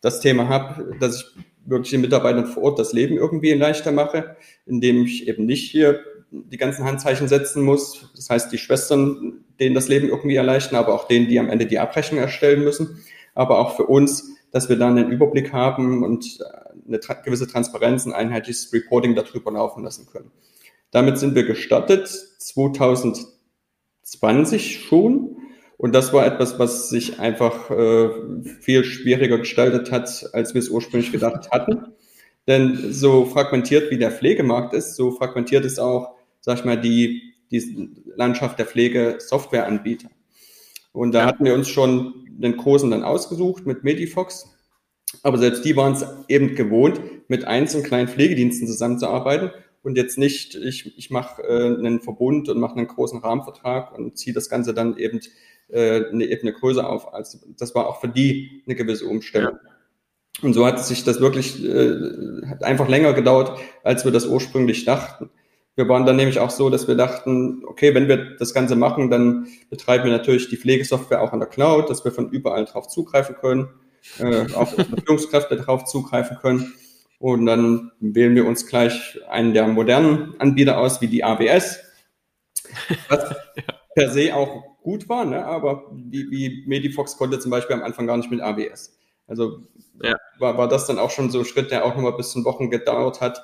das 0.00 0.20
Thema 0.20 0.48
habe, 0.48 0.94
dass 1.00 1.16
ich 1.16 1.24
wirklich 1.66 1.90
den 1.90 2.00
Mitarbeitern 2.00 2.46
vor 2.46 2.64
Ort 2.64 2.78
das 2.78 2.92
Leben 2.92 3.16
irgendwie 3.16 3.52
leichter 3.52 3.92
mache, 3.92 4.36
indem 4.64 5.04
ich 5.04 5.28
eben 5.28 5.46
nicht 5.46 5.70
hier 5.70 6.00
die 6.30 6.56
ganzen 6.56 6.84
Handzeichen 6.84 7.28
setzen 7.28 7.62
muss. 7.62 8.10
Das 8.14 8.30
heißt, 8.30 8.52
die 8.52 8.58
Schwestern, 8.58 9.44
denen 9.60 9.74
das 9.74 9.88
Leben 9.88 10.08
irgendwie 10.08 10.36
erleichtern, 10.36 10.76
aber 10.76 10.94
auch 10.94 11.08
denen, 11.08 11.28
die 11.28 11.38
am 11.38 11.48
Ende 11.48 11.66
die 11.66 11.78
Abrechnung 11.78 12.20
erstellen 12.20 12.64
müssen. 12.64 13.04
Aber 13.34 13.58
auch 13.58 13.76
für 13.76 13.84
uns, 13.84 14.30
dass 14.50 14.68
wir 14.68 14.76
dann 14.76 14.98
einen 14.98 15.10
Überblick 15.10 15.52
haben 15.52 16.02
und 16.02 16.38
eine 16.86 16.98
gewisse 17.24 17.46
Transparenz, 17.46 18.06
ein 18.06 18.12
einheitliches 18.12 18.72
Reporting 18.72 19.14
darüber 19.14 19.52
laufen 19.52 19.84
lassen 19.84 20.06
können. 20.06 20.30
Damit 20.90 21.18
sind 21.18 21.34
wir 21.34 21.44
gestartet 21.44 22.08
2020 22.38 24.80
schon. 24.80 25.35
Und 25.78 25.94
das 25.94 26.12
war 26.12 26.24
etwas, 26.24 26.58
was 26.58 26.88
sich 26.88 27.20
einfach 27.20 27.70
äh, 27.70 28.08
viel 28.60 28.84
schwieriger 28.84 29.38
gestaltet 29.38 29.92
hat, 29.92 30.30
als 30.32 30.54
wir 30.54 30.60
es 30.60 30.70
ursprünglich 30.70 31.12
gedacht 31.12 31.50
hatten. 31.50 31.92
Denn 32.46 32.92
so 32.92 33.24
fragmentiert 33.26 33.90
wie 33.90 33.98
der 33.98 34.12
Pflegemarkt 34.12 34.72
ist, 34.72 34.94
so 34.94 35.10
fragmentiert 35.10 35.64
ist 35.64 35.78
auch, 35.78 36.14
sag 36.40 36.58
ich 36.58 36.64
mal, 36.64 36.80
die, 36.80 37.34
die 37.50 37.90
Landschaft 38.14 38.58
der 38.58 38.66
Pflegesoftwareanbieter. 38.66 40.08
Und 40.92 41.12
da 41.12 41.26
hatten 41.26 41.44
wir 41.44 41.54
uns 41.54 41.68
schon 41.68 42.14
den 42.30 42.56
Großen 42.56 42.90
dann 42.90 43.02
ausgesucht 43.02 43.66
mit 43.66 43.84
Medifox. 43.84 44.54
Aber 45.22 45.38
selbst 45.38 45.64
die 45.64 45.76
waren 45.76 45.94
es 45.94 46.06
eben 46.28 46.54
gewohnt, 46.54 47.00
mit 47.28 47.44
einzelnen 47.44 47.84
kleinen 47.84 48.08
Pflegediensten 48.08 48.66
zusammenzuarbeiten 48.66 49.50
und 49.86 49.96
jetzt 49.96 50.18
nicht, 50.18 50.56
ich, 50.56 50.98
ich 50.98 51.10
mache 51.10 51.42
äh, 51.42 51.78
einen 51.78 52.00
Verbund 52.00 52.48
und 52.48 52.58
mache 52.58 52.74
einen 52.74 52.88
großen 52.88 53.20
Rahmenvertrag 53.20 53.96
und 53.96 54.18
ziehe 54.18 54.34
das 54.34 54.48
Ganze 54.48 54.74
dann 54.74 54.96
eben 54.96 55.20
äh, 55.68 56.04
eine 56.10 56.24
Ebene 56.24 56.52
größer 56.52 56.88
auf. 56.88 57.12
Also 57.12 57.38
das 57.58 57.74
war 57.74 57.86
auch 57.86 58.00
für 58.00 58.08
die 58.08 58.62
eine 58.66 58.74
gewisse 58.74 59.06
Umstellung. 59.06 59.58
Ja. 59.62 59.70
Und 60.42 60.52
so 60.52 60.66
hat 60.66 60.84
sich 60.84 61.04
das 61.04 61.20
wirklich 61.20 61.64
äh, 61.64 62.46
hat 62.46 62.62
einfach 62.62 62.88
länger 62.88 63.12
gedauert, 63.14 63.58
als 63.82 64.04
wir 64.04 64.12
das 64.12 64.26
ursprünglich 64.26 64.84
dachten. 64.84 65.30
Wir 65.76 65.88
waren 65.88 66.06
dann 66.06 66.16
nämlich 66.16 66.38
auch 66.38 66.50
so, 66.50 66.70
dass 66.70 66.88
wir 66.88 66.94
dachten, 66.94 67.62
okay, 67.66 67.94
wenn 67.94 68.08
wir 68.08 68.36
das 68.36 68.54
Ganze 68.54 68.76
machen, 68.76 69.10
dann 69.10 69.46
betreiben 69.68 70.04
wir 70.04 70.12
natürlich 70.12 70.48
die 70.48 70.56
Pflegesoftware 70.56 71.20
auch 71.20 71.32
an 71.32 71.40
der 71.40 71.48
Cloud, 71.48 71.90
dass 71.90 72.04
wir 72.04 72.12
von 72.12 72.30
überall 72.30 72.64
drauf 72.64 72.88
zugreifen 72.88 73.36
können, 73.36 73.68
äh, 74.18 74.52
auch 74.54 74.68
Führungskräfte 75.04 75.56
darauf 75.56 75.84
zugreifen 75.84 76.38
können. 76.40 76.72
Und 77.18 77.46
dann 77.46 77.92
wählen 78.00 78.34
wir 78.34 78.46
uns 78.46 78.66
gleich 78.66 79.18
einen 79.28 79.54
der 79.54 79.66
modernen 79.68 80.34
Anbieter 80.38 80.78
aus, 80.78 81.00
wie 81.00 81.08
die 81.08 81.24
AWS, 81.24 81.80
was 83.08 83.30
ja. 83.56 83.85
Per 83.96 84.10
se 84.10 84.36
auch 84.36 84.76
gut 84.82 85.08
war, 85.08 85.24
ne? 85.24 85.44
aber 85.44 85.90
wie, 85.90 86.30
wie 86.30 86.64
Medifox 86.66 87.16
konnte 87.16 87.38
zum 87.38 87.50
Beispiel 87.50 87.74
am 87.74 87.82
Anfang 87.82 88.06
gar 88.06 88.18
nicht 88.18 88.30
mit 88.30 88.42
AWS. 88.42 88.96
Also 89.26 89.62
ja. 90.02 90.16
war, 90.38 90.58
war 90.58 90.68
das 90.68 90.86
dann 90.86 90.98
auch 90.98 91.10
schon 91.10 91.30
so 91.30 91.38
ein 91.38 91.44
Schritt, 91.46 91.70
der 91.70 91.84
auch 91.84 91.96
nochmal 91.96 92.16
bis 92.16 92.30
zu 92.30 92.44
Wochen 92.44 92.70
gedauert 92.70 93.22
hat, 93.22 93.42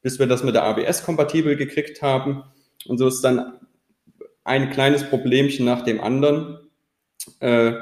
bis 0.00 0.18
wir 0.18 0.26
das 0.26 0.42
mit 0.42 0.54
der 0.54 0.64
AWS 0.64 1.04
kompatibel 1.04 1.54
gekriegt 1.54 2.00
haben. 2.00 2.44
Und 2.86 2.96
so 2.96 3.06
ist 3.06 3.20
dann 3.20 3.60
ein 4.42 4.70
kleines 4.70 5.04
Problemchen 5.04 5.66
nach 5.66 5.82
dem 5.82 6.00
anderen. 6.00 6.58
Äh, 7.40 7.74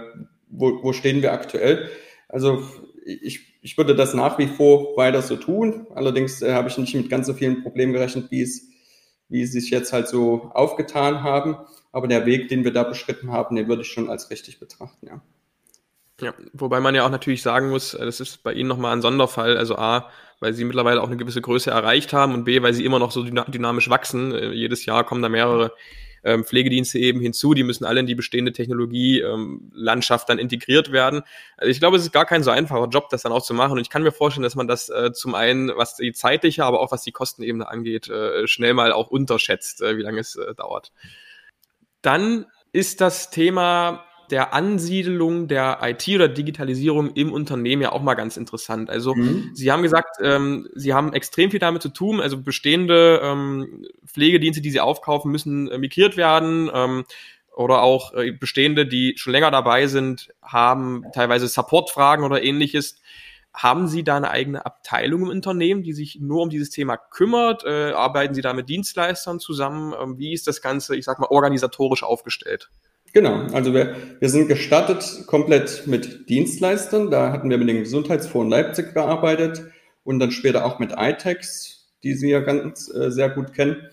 wo, 0.48 0.82
wo 0.82 0.92
stehen 0.92 1.22
wir 1.22 1.32
aktuell? 1.32 1.88
Also 2.28 2.64
ich, 3.04 3.60
ich 3.62 3.78
würde 3.78 3.94
das 3.94 4.12
nach 4.12 4.38
wie 4.38 4.48
vor 4.48 4.96
weiter 4.96 5.22
so 5.22 5.36
tun. 5.36 5.86
Allerdings 5.94 6.42
äh, 6.42 6.52
habe 6.52 6.68
ich 6.68 6.78
nicht 6.78 6.96
mit 6.96 7.08
ganz 7.08 7.28
so 7.28 7.34
vielen 7.34 7.62
Problemen 7.62 7.92
gerechnet, 7.92 8.32
wie 8.32 8.42
es, 8.42 8.66
wie 9.28 9.46
sie 9.46 9.60
sich 9.60 9.70
jetzt 9.70 9.92
halt 9.92 10.08
so 10.08 10.50
aufgetan 10.52 11.22
haben. 11.22 11.56
Aber 11.96 12.08
der 12.08 12.26
Weg, 12.26 12.50
den 12.50 12.62
wir 12.62 12.75
da 12.75 12.82
beschritten 12.82 13.32
haben, 13.32 13.56
den 13.56 13.69
würde 13.69 13.81
ich 13.81 13.88
schon 13.88 14.10
als 14.10 14.31
richtig 14.31 14.60
betrachten, 14.60 15.06
ja. 15.06 15.22
Ja, 16.20 16.34
wobei 16.52 16.78
man 16.78 16.94
ja 16.94 17.06
auch 17.06 17.10
natürlich 17.10 17.40
sagen 17.40 17.70
muss, 17.70 17.94
äh, 17.94 18.04
das 18.04 18.20
ist 18.20 18.43
bei 18.43 18.52
Ihnen 18.52 18.69
nochmal 18.69 18.94
ein 18.94 19.00
Sonderfall. 19.00 19.56
Also 19.56 19.76
A, 19.76 20.10
weil 20.38 20.52
Sie 20.52 20.64
mittlerweile 20.64 21.00
auch 21.00 21.06
eine 21.06 21.16
gewisse 21.16 21.40
Größe 21.40 21.70
erreicht 21.70 22.12
haben 22.12 22.34
und 22.34 22.44
B, 22.44 22.60
weil 22.60 22.75
Sie 22.75 22.84
immer 22.84 22.98
noch 22.98 23.12
so 23.12 23.22
dynamisch 23.22 23.88
wachsen. 23.88 24.34
Äh, 24.34 24.50
jedes 24.50 24.84
Jahr 24.84 25.04
kommen 25.04 25.22
da 25.22 25.31
mehrere 25.31 25.72
ähm, 26.22 26.44
Pflegedienste 26.44 26.98
eben 26.98 27.19
hinzu. 27.22 27.54
Die 27.54 27.62
müssen 27.62 27.87
alle 27.87 28.00
in 28.00 28.06
die 28.06 28.14
bestehende 28.14 28.52
Technologielandschaft 28.52 30.28
ähm, 30.28 30.37
dann 30.37 30.38
integriert 30.38 30.93
werden. 30.93 31.22
Also 31.56 31.70
ich 31.70 31.78
glaube, 31.81 31.96
es 31.96 32.02
ist 32.02 32.12
gar 32.12 32.26
kein 32.26 32.43
so 32.43 32.50
einfacher 32.50 32.88
Job, 32.88 33.08
das 33.08 33.22
dann 33.22 33.32
auch 33.32 33.43
zu 33.43 33.54
machen. 33.54 33.72
Und 33.72 33.81
ich 33.81 33.88
kann 33.88 34.02
mir 34.02 34.12
vorstellen, 34.12 34.44
dass 34.44 34.54
man 34.54 34.69
das 34.69 34.90
äh, 34.90 35.12
zum 35.14 35.34
einen, 35.34 35.72
was 35.75 35.96
die 35.96 36.12
zeitliche, 36.12 36.66
aber 36.66 36.81
auch 36.81 36.93
was 36.93 37.04
die 37.04 37.12
Kostenebene 37.12 37.66
angeht, 37.66 38.10
äh, 38.10 38.46
schnell 38.46 38.75
mal 38.75 38.93
auch 38.93 39.08
unterschätzt, 39.08 39.81
äh, 39.81 39.96
wie 39.96 40.02
lange 40.02 40.20
es 40.20 40.37
äh, 40.37 40.54
dauert. 40.54 40.93
Dann 42.06 42.47
ist 42.73 43.00
das 43.00 43.31
Thema 43.31 44.05
der 44.31 44.55
Ansiedelung 44.55 45.49
der 45.49 45.81
IT 45.82 46.06
oder 46.08 46.29
Digitalisierung 46.29 47.11
im 47.14 47.32
Unternehmen 47.32 47.82
ja 47.82 47.93
auch 47.93 48.03
mal 48.03 48.14
ganz 48.14 48.37
interessant. 48.37 48.91
Also 48.91 49.14
mhm. 49.14 49.50
Sie 49.55 49.73
haben 49.73 49.82
gesagt, 49.82 50.17
ähm, 50.23 50.69
Sie 50.75 50.94
haben 50.94 51.12
extrem 51.12 51.50
viel 51.50 51.58
damit 51.58 51.82
zu 51.82 51.88
tun. 51.88 52.20
Also 52.20 52.41
bestehende 52.41 53.20
ähm, 53.25 53.87
Pflegedienste, 54.06 54.62
die 54.62 54.70
Sie 54.70 54.81
aufkaufen, 54.81 55.32
müssen 55.32 55.69
äh, 55.69 55.79
migriert 55.79 56.17
werden. 56.17 56.70
Ähm, 56.73 57.05
oder 57.56 57.82
auch 57.82 58.12
äh, 58.14 58.32
bestehende, 58.32 58.86
die 58.86 59.15
schon 59.17 59.32
länger 59.32 59.51
dabei 59.51 59.86
sind, 59.89 60.29
haben 60.43 61.03
teilweise 61.13 61.48
Supportfragen 61.48 62.25
oder 62.25 62.43
ähnliches. 62.43 63.01
Haben 63.56 63.89
Sie 63.89 64.05
da 64.05 64.19
eine 64.19 64.31
eigene 64.31 64.67
Abteilung 64.67 65.22
im 65.22 65.29
Unternehmen, 65.31 65.82
die 65.82 65.94
sich 65.94 66.19
nur 66.20 66.43
um 66.43 66.51
dieses 66.51 66.69
Thema 66.69 66.98
kümmert? 66.98 67.65
Äh, 67.65 67.93
arbeiten 67.93 68.34
Sie 68.34 68.43
da 68.43 68.53
mit 68.53 68.69
Dienstleistern 68.69 69.41
zusammen? 69.41 69.94
Ähm, 69.98 70.19
wie 70.19 70.34
ist 70.34 70.46
das 70.46 70.60
Ganze, 70.60 70.94
ich 70.94 71.06
sag 71.06 71.19
mal, 71.19 71.29
organisatorisch 71.31 72.03
aufgestellt? 72.03 72.69
Genau, 73.15 73.46
also 73.55 73.72
wir, 73.72 73.96
wir 74.20 74.29
sind 74.29 74.48
gestartet 74.48 75.27
komplett 75.27 75.86
mit 75.86 76.29
Dienstleistern. 76.29 77.10
Da 77.10 77.32
hatten 77.32 77.48
wir 77.48 77.56
mit 77.56 77.70
dem 77.70 77.79
Gesundheitsfonds 77.79 78.51
Leipzig 78.51 78.93
gearbeitet 78.93 79.65
und 80.05 80.19
dann 80.19 80.32
später 80.32 80.67
auch 80.67 80.79
mit 80.79 80.93
iTex, 80.94 81.89
die 82.03 82.13
Sie 82.13 82.29
ja 82.29 82.41
ganz 82.41 82.93
äh, 82.94 83.10
sehr 83.10 83.31
gut 83.31 83.55
kennen. 83.55 83.89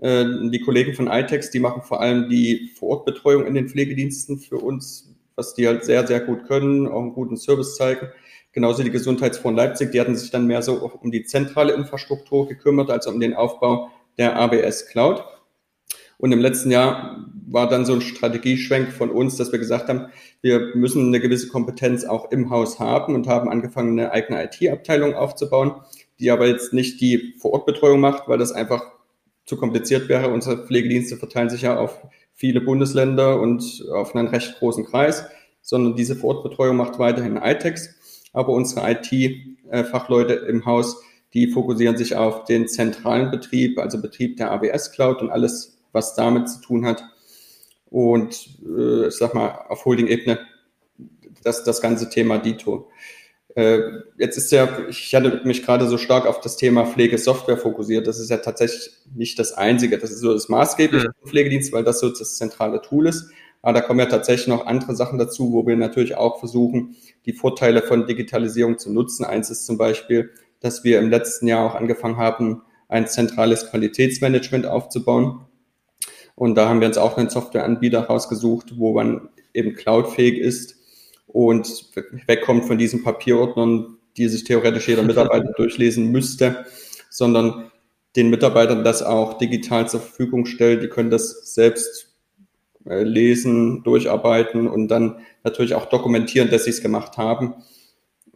Äh, 0.00 0.24
die 0.50 0.60
Kollegen 0.60 0.92
von 0.92 1.06
iTex, 1.06 1.50
die 1.50 1.60
machen 1.60 1.82
vor 1.82 2.00
allem 2.00 2.28
die 2.28 2.72
Vorortbetreuung 2.76 3.46
in 3.46 3.54
den 3.54 3.68
Pflegediensten 3.68 4.40
für 4.40 4.56
uns, 4.56 5.14
was 5.36 5.54
die 5.54 5.68
halt 5.68 5.84
sehr, 5.84 6.04
sehr 6.04 6.18
gut 6.18 6.48
können, 6.48 6.88
auch 6.88 7.00
einen 7.00 7.14
guten 7.14 7.36
Service 7.36 7.76
zeigen. 7.76 8.08
Genauso 8.54 8.84
die 8.84 8.90
Gesundheitsfonds 8.90 9.56
Leipzig, 9.56 9.90
die 9.90 10.00
hatten 10.00 10.16
sich 10.16 10.30
dann 10.30 10.46
mehr 10.46 10.62
so 10.62 10.74
um 11.02 11.10
die 11.10 11.24
zentrale 11.24 11.72
Infrastruktur 11.72 12.48
gekümmert, 12.48 12.88
als 12.88 13.06
um 13.08 13.18
den 13.18 13.34
Aufbau 13.34 13.90
der 14.16 14.36
ABS 14.36 14.86
Cloud. 14.86 15.24
Und 16.18 16.30
im 16.30 16.40
letzten 16.40 16.70
Jahr 16.70 17.26
war 17.46 17.68
dann 17.68 17.84
so 17.84 17.94
ein 17.94 18.00
Strategieschwenk 18.00 18.92
von 18.92 19.10
uns, 19.10 19.36
dass 19.36 19.50
wir 19.50 19.58
gesagt 19.58 19.88
haben, 19.88 20.06
wir 20.40 20.70
müssen 20.74 21.08
eine 21.08 21.20
gewisse 21.20 21.48
Kompetenz 21.48 22.04
auch 22.04 22.30
im 22.30 22.50
Haus 22.50 22.78
haben 22.78 23.14
und 23.14 23.26
haben 23.26 23.50
angefangen, 23.50 23.98
eine 23.98 24.12
eigene 24.12 24.44
IT-Abteilung 24.44 25.14
aufzubauen, 25.14 25.72
die 26.20 26.30
aber 26.30 26.46
jetzt 26.46 26.72
nicht 26.72 27.00
die 27.00 27.34
Vorortbetreuung 27.40 28.00
macht, 28.00 28.28
weil 28.28 28.38
das 28.38 28.52
einfach 28.52 28.92
zu 29.44 29.56
kompliziert 29.56 30.08
wäre. 30.08 30.28
Unsere 30.28 30.64
Pflegedienste 30.64 31.16
verteilen 31.16 31.50
sich 31.50 31.62
ja 31.62 31.76
auf 31.76 32.00
viele 32.32 32.60
Bundesländer 32.60 33.40
und 33.40 33.84
auf 33.92 34.14
einen 34.14 34.28
recht 34.28 34.58
großen 34.58 34.84
Kreis, 34.84 35.24
sondern 35.60 35.96
diese 35.96 36.16
Vorortbetreuung 36.16 36.76
macht 36.76 36.98
weiterhin 36.98 37.36
ITEX. 37.36 37.96
Aber 38.34 38.52
unsere 38.52 38.90
IT-Fachleute 38.90 40.34
im 40.34 40.66
Haus, 40.66 41.02
die 41.32 41.46
fokussieren 41.46 41.96
sich 41.96 42.14
auf 42.14 42.44
den 42.44 42.68
zentralen 42.68 43.30
Betrieb, 43.30 43.78
also 43.78 44.02
Betrieb 44.02 44.36
der 44.36 44.52
AWS 44.52 44.92
Cloud 44.92 45.22
und 45.22 45.30
alles 45.30 45.78
was 45.92 46.14
damit 46.14 46.50
zu 46.50 46.60
tun 46.60 46.84
hat. 46.84 47.02
Und 47.86 48.58
äh, 48.66 49.08
ich 49.08 49.14
sag 49.14 49.34
mal, 49.34 49.64
auf 49.68 49.86
Holding-Ebene 49.86 50.40
das, 51.42 51.64
das 51.64 51.80
ganze 51.80 52.10
Thema 52.10 52.38
Dito. 52.38 52.90
Äh, 53.54 53.80
jetzt 54.18 54.36
ist 54.36 54.50
ja, 54.50 54.68
ich 54.88 55.14
hatte 55.14 55.42
mich 55.44 55.64
gerade 55.64 55.86
so 55.86 55.96
stark 55.96 56.26
auf 56.26 56.40
das 56.40 56.56
Thema 56.56 56.86
Pflegesoftware 56.86 57.56
fokussiert. 57.56 58.06
Das 58.06 58.18
ist 58.18 58.30
ja 58.30 58.38
tatsächlich 58.38 58.90
nicht 59.14 59.38
das 59.38 59.52
Einzige. 59.52 59.98
Das 59.98 60.10
ist 60.10 60.20
so 60.20 60.32
das 60.32 60.48
maßgebliche 60.48 61.08
mhm. 61.08 61.28
Pflegedienst, 61.28 61.72
weil 61.72 61.84
das 61.84 62.00
so 62.00 62.08
das 62.08 62.36
zentrale 62.36 62.82
Tool 62.82 63.06
ist. 63.06 63.30
Aber 63.64 63.72
da 63.72 63.80
kommen 63.80 63.98
ja 63.98 64.04
tatsächlich 64.04 64.46
noch 64.46 64.66
andere 64.66 64.94
Sachen 64.94 65.18
dazu, 65.18 65.54
wo 65.54 65.66
wir 65.66 65.74
natürlich 65.74 66.18
auch 66.18 66.38
versuchen, 66.38 66.96
die 67.24 67.32
Vorteile 67.32 67.80
von 67.80 68.06
Digitalisierung 68.06 68.76
zu 68.76 68.92
nutzen. 68.92 69.24
Eins 69.24 69.48
ist 69.48 69.64
zum 69.64 69.78
Beispiel, 69.78 70.32
dass 70.60 70.84
wir 70.84 70.98
im 70.98 71.08
letzten 71.08 71.48
Jahr 71.48 71.64
auch 71.64 71.74
angefangen 71.74 72.18
haben, 72.18 72.60
ein 72.88 73.08
zentrales 73.08 73.70
Qualitätsmanagement 73.70 74.66
aufzubauen. 74.66 75.46
Und 76.34 76.56
da 76.56 76.68
haben 76.68 76.82
wir 76.82 76.88
uns 76.88 76.98
auch 76.98 77.16
einen 77.16 77.30
Softwareanbieter 77.30 78.00
rausgesucht, 78.00 78.74
wo 78.76 78.92
man 78.92 79.30
eben 79.54 79.74
cloudfähig 79.74 80.38
ist 80.38 80.76
und 81.26 81.86
wegkommt 82.26 82.66
von 82.66 82.76
diesen 82.76 83.02
Papierordnern, 83.02 83.96
die 84.18 84.28
sich 84.28 84.44
theoretisch 84.44 84.88
jeder 84.88 85.04
Mitarbeiter 85.04 85.52
durchlesen 85.56 86.12
müsste, 86.12 86.66
sondern 87.08 87.70
den 88.14 88.28
Mitarbeitern 88.28 88.84
das 88.84 89.02
auch 89.02 89.38
digital 89.38 89.88
zur 89.88 90.00
Verfügung 90.00 90.44
stellt. 90.44 90.82
Die 90.82 90.88
können 90.88 91.08
das 91.08 91.54
selbst 91.54 92.13
äh, 92.88 93.02
lesen, 93.02 93.82
durcharbeiten 93.82 94.66
und 94.68 94.88
dann 94.88 95.16
natürlich 95.42 95.74
auch 95.74 95.86
dokumentieren, 95.86 96.50
dass 96.50 96.64
sie 96.64 96.70
es 96.70 96.82
gemacht 96.82 97.16
haben. 97.16 97.54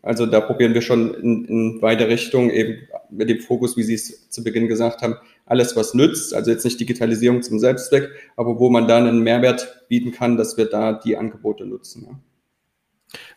Also 0.03 0.27
da 0.27 0.41
probieren 0.41 0.75
wir 0.75 0.83
schon 0.83 1.13
in, 1.15 1.45
in 1.45 1.83
weite 1.83 2.09
Richtung, 2.09 2.51
eben 2.51 2.79
mit 3.11 3.29
dem 3.29 3.41
Fokus, 3.41 3.77
wie 3.77 3.83
Sie 3.83 3.95
es 3.95 4.31
zu 4.31 4.45
Beginn 4.45 4.69
gesagt 4.69 5.03
haben, 5.03 5.17
alles, 5.45 5.77
was 5.77 5.95
nützt, 5.95 6.35
also 6.35 6.51
jetzt 6.51 6.65
nicht 6.65 6.79
Digitalisierung 6.79 7.43
zum 7.43 7.59
Selbstzweck, 7.59 8.11
aber 8.37 8.59
wo 8.59 8.71
man 8.71 8.87
dann 8.87 9.07
einen 9.07 9.23
Mehrwert 9.23 9.87
bieten 9.89 10.13
kann, 10.13 10.37
dass 10.37 10.57
wir 10.57 10.67
da 10.67 10.93
die 10.93 11.17
Angebote 11.17 11.67
nutzen. 11.67 12.07
Ja. 12.09 12.19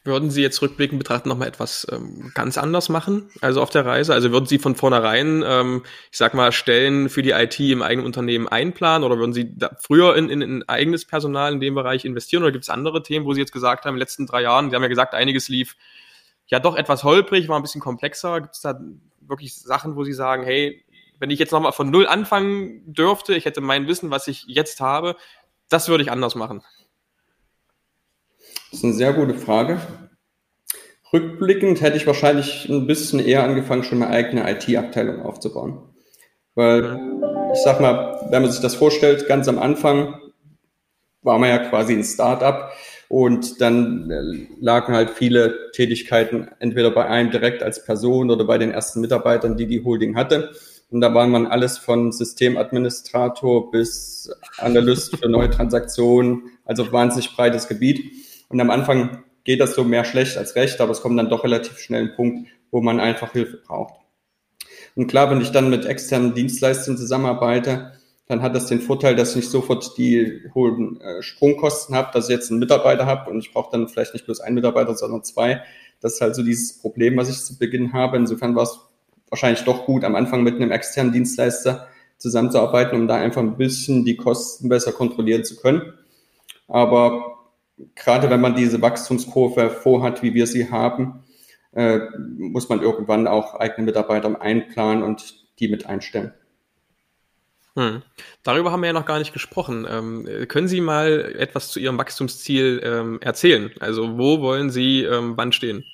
Würden 0.03 0.31
Sie 0.31 0.41
jetzt 0.41 0.61
rückblickend 0.61 0.99
betrachten 0.99 1.29
nochmal 1.29 1.47
etwas 1.47 1.87
ähm, 1.91 2.31
ganz 2.33 2.57
anders 2.57 2.89
machen, 2.89 3.29
also 3.39 3.61
auf 3.61 3.69
der 3.69 3.85
Reise? 3.85 4.13
Also 4.13 4.31
würden 4.31 4.45
Sie 4.45 4.59
von 4.59 4.75
vornherein, 4.75 5.43
ähm, 5.45 5.83
ich 6.11 6.17
sag 6.17 6.33
mal, 6.33 6.51
Stellen 6.51 7.09
für 7.09 7.21
die 7.21 7.31
IT 7.31 7.59
im 7.59 7.81
eigenen 7.81 8.05
Unternehmen 8.05 8.47
einplanen 8.47 9.05
oder 9.05 9.17
würden 9.17 9.33
Sie 9.33 9.55
früher 9.79 10.15
in, 10.15 10.29
in, 10.29 10.41
in 10.41 10.69
eigenes 10.69 11.05
Personal 11.05 11.53
in 11.53 11.59
dem 11.59 11.75
Bereich 11.75 12.03
investieren 12.03 12.43
oder 12.43 12.51
gibt 12.51 12.63
es 12.65 12.69
andere 12.69 13.01
Themen, 13.03 13.25
wo 13.25 13.33
Sie 13.33 13.39
jetzt 13.39 13.53
gesagt 13.53 13.85
haben, 13.85 13.93
in 13.93 13.95
den 13.95 14.01
letzten 14.01 14.27
drei 14.27 14.41
Jahren, 14.41 14.69
Sie 14.69 14.75
haben 14.75 14.83
ja 14.83 14.89
gesagt, 14.89 15.13
einiges 15.13 15.47
lief 15.47 15.77
ja 16.47 16.59
doch 16.59 16.75
etwas 16.75 17.03
holprig, 17.03 17.47
war 17.47 17.57
ein 17.57 17.61
bisschen 17.61 17.81
komplexer. 17.81 18.41
Gibt 18.41 18.55
es 18.55 18.61
da 18.61 18.79
wirklich 19.21 19.55
Sachen, 19.55 19.95
wo 19.95 20.03
Sie 20.03 20.13
sagen, 20.13 20.43
hey, 20.43 20.83
wenn 21.19 21.29
ich 21.29 21.39
jetzt 21.39 21.51
nochmal 21.51 21.71
von 21.71 21.89
null 21.89 22.07
anfangen 22.07 22.81
dürfte, 22.91 23.35
ich 23.35 23.45
hätte 23.45 23.61
mein 23.61 23.87
Wissen, 23.87 24.11
was 24.11 24.27
ich 24.27 24.43
jetzt 24.47 24.81
habe, 24.81 25.15
das 25.69 25.87
würde 25.87 26.03
ich 26.03 26.11
anders 26.11 26.35
machen? 26.35 26.63
Das 28.71 28.79
ist 28.79 28.85
eine 28.85 28.93
sehr 28.93 29.11
gute 29.11 29.33
Frage. 29.33 29.81
Rückblickend 31.11 31.81
hätte 31.81 31.97
ich 31.97 32.07
wahrscheinlich 32.07 32.69
ein 32.69 32.87
bisschen 32.87 33.19
eher 33.19 33.43
angefangen, 33.43 33.83
schon 33.83 34.01
eine 34.01 34.11
eigene 34.11 34.49
IT-Abteilung 34.49 35.21
aufzubauen. 35.23 35.93
Weil, 36.55 36.97
ich 37.53 37.59
sag 37.65 37.81
mal, 37.81 38.25
wenn 38.29 38.41
man 38.41 38.49
sich 38.49 38.61
das 38.61 38.75
vorstellt, 38.75 39.27
ganz 39.27 39.49
am 39.49 39.59
Anfang 39.59 40.15
war 41.21 41.37
man 41.37 41.49
ja 41.49 41.57
quasi 41.57 41.93
ein 41.93 42.05
Start-up 42.05 42.71
und 43.09 43.59
dann 43.59 44.09
äh, 44.09 44.47
lagen 44.61 44.93
halt 44.93 45.09
viele 45.11 45.69
Tätigkeiten 45.73 46.47
entweder 46.59 46.91
bei 46.91 47.05
einem 47.05 47.29
direkt 47.29 47.61
als 47.63 47.83
Person 47.83 48.31
oder 48.31 48.45
bei 48.45 48.57
den 48.57 48.71
ersten 48.71 49.01
Mitarbeitern, 49.01 49.57
die 49.57 49.67
die 49.67 49.83
Holding 49.83 50.15
hatte. 50.15 50.51
Und 50.89 51.01
da 51.01 51.13
war 51.13 51.27
man 51.27 51.45
alles 51.45 51.77
von 51.77 52.13
Systemadministrator 52.13 53.69
bis 53.69 54.31
Analyst 54.57 55.17
für 55.17 55.27
neue 55.27 55.49
Transaktionen, 55.49 56.51
also 56.63 56.89
wahnsinnig 56.91 57.35
breites 57.35 57.67
Gebiet. 57.67 58.30
Und 58.51 58.60
am 58.60 58.70
Anfang 58.70 59.24
geht 59.43 59.60
das 59.60 59.74
so 59.74 59.84
mehr 59.84 60.03
schlecht 60.03 60.38
als 60.38 60.55
recht, 60.55 60.81
aber 60.81 60.91
es 60.91 61.01
kommt 61.01 61.17
dann 61.17 61.29
doch 61.29 61.43
relativ 61.43 61.77
schnell 61.79 62.03
ein 62.03 62.15
Punkt, 62.15 62.48
wo 62.70 62.81
man 62.81 63.00
einfach 63.00 63.31
Hilfe 63.31 63.58
braucht. 63.58 63.96
Und 64.96 65.08
klar, 65.08 65.29
wenn 65.31 65.41
ich 65.41 65.51
dann 65.51 65.70
mit 65.70 65.86
externen 65.86 66.34
Dienstleistern 66.34 66.98
zusammenarbeite, 66.98 67.93
dann 68.27 68.41
hat 68.41 68.55
das 68.55 68.67
den 68.67 68.81
Vorteil, 68.81 69.15
dass 69.15 69.31
ich 69.31 69.38
nicht 69.38 69.50
sofort 69.50 69.98
die 69.98 70.50
hohen 70.53 71.01
äh, 71.01 71.22
Sprungkosten 71.22 71.96
habe, 71.96 72.12
dass 72.13 72.29
ich 72.29 72.36
jetzt 72.36 72.50
einen 72.50 72.60
Mitarbeiter 72.60 73.05
habe 73.05 73.29
und 73.29 73.39
ich 73.39 73.51
brauche 73.51 73.72
dann 73.72 73.89
vielleicht 73.89 74.13
nicht 74.13 74.25
bloß 74.25 74.41
einen 74.41 74.55
Mitarbeiter, 74.55 74.96
sondern 74.96 75.24
zwei. 75.24 75.63
Das 76.00 76.13
ist 76.13 76.22
halt 76.22 76.36
so 76.36 76.43
dieses 76.43 76.79
Problem, 76.79 77.17
was 77.17 77.29
ich 77.29 77.43
zu 77.43 77.58
Beginn 77.58 77.93
habe. 77.93 78.17
Insofern 78.17 78.55
war 78.55 78.63
es 78.63 78.79
wahrscheinlich 79.29 79.63
doch 79.63 79.86
gut, 79.86 80.03
am 80.03 80.15
Anfang 80.15 80.43
mit 80.43 80.55
einem 80.55 80.72
externen 80.72 81.12
Dienstleister 81.12 81.88
zusammenzuarbeiten, 82.17 83.00
um 83.00 83.08
da 83.08 83.15
einfach 83.15 83.41
ein 83.41 83.58
bisschen 83.58 84.05
die 84.05 84.15
Kosten 84.15 84.70
besser 84.70 84.91
kontrollieren 84.91 85.43
zu 85.43 85.58
können. 85.58 85.93
Aber 86.67 87.40
gerade 87.95 88.29
wenn 88.29 88.41
man 88.41 88.55
diese 88.55 88.81
Wachstumskurve 88.81 89.69
vorhat, 89.69 90.23
wie 90.23 90.33
wir 90.33 90.47
sie 90.47 90.69
haben, 90.69 91.23
äh, 91.73 92.00
muss 92.38 92.69
man 92.69 92.81
irgendwann 92.81 93.27
auch 93.27 93.55
eigene 93.55 93.85
Mitarbeiter 93.85 94.41
einplanen 94.41 95.03
und 95.03 95.35
die 95.59 95.67
mit 95.67 95.85
einstellen. 95.85 96.33
Hm. 97.75 98.01
Darüber 98.43 98.71
haben 98.71 98.81
wir 98.81 98.88
ja 98.88 98.93
noch 98.93 99.05
gar 99.05 99.19
nicht 99.19 99.31
gesprochen. 99.31 99.88
Ähm, 99.89 100.27
können 100.50 100.67
Sie 100.67 100.81
mal 100.81 101.33
etwas 101.38 101.69
zu 101.69 101.79
Ihrem 101.79 101.97
Wachstumsziel 101.97 102.81
ähm, 102.83 103.19
erzählen? 103.21 103.71
Also 103.79 104.17
wo 104.17 104.41
wollen 104.41 104.69
Sie 104.69 105.03
ähm, 105.03 105.38
wann 105.38 105.53
stehen? 105.53 105.85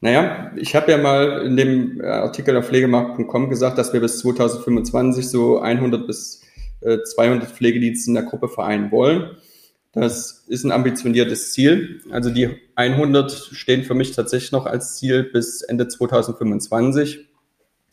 Naja, 0.00 0.52
ich 0.56 0.76
habe 0.76 0.90
ja 0.90 0.98
mal 0.98 1.42
in 1.46 1.56
dem 1.56 2.02
Artikel 2.04 2.54
auf 2.58 2.66
pflegemarkt.com 2.66 3.48
gesagt, 3.48 3.78
dass 3.78 3.94
wir 3.94 4.00
bis 4.00 4.18
2025 4.18 5.26
so 5.26 5.58
100 5.58 6.06
bis 6.06 6.42
äh, 6.82 6.98
200 7.02 7.50
Pflegedienste 7.50 8.10
in 8.10 8.14
der 8.14 8.24
Gruppe 8.24 8.48
vereinen 8.48 8.90
wollen. 8.92 9.36
Das 10.02 10.44
ist 10.46 10.64
ein 10.64 10.72
ambitioniertes 10.72 11.52
Ziel. 11.52 12.02
Also 12.10 12.28
die 12.28 12.50
100 12.74 13.32
stehen 13.32 13.82
für 13.82 13.94
mich 13.94 14.12
tatsächlich 14.12 14.52
noch 14.52 14.66
als 14.66 14.98
Ziel 14.98 15.22
bis 15.22 15.62
Ende 15.62 15.88
2025. 15.88 17.26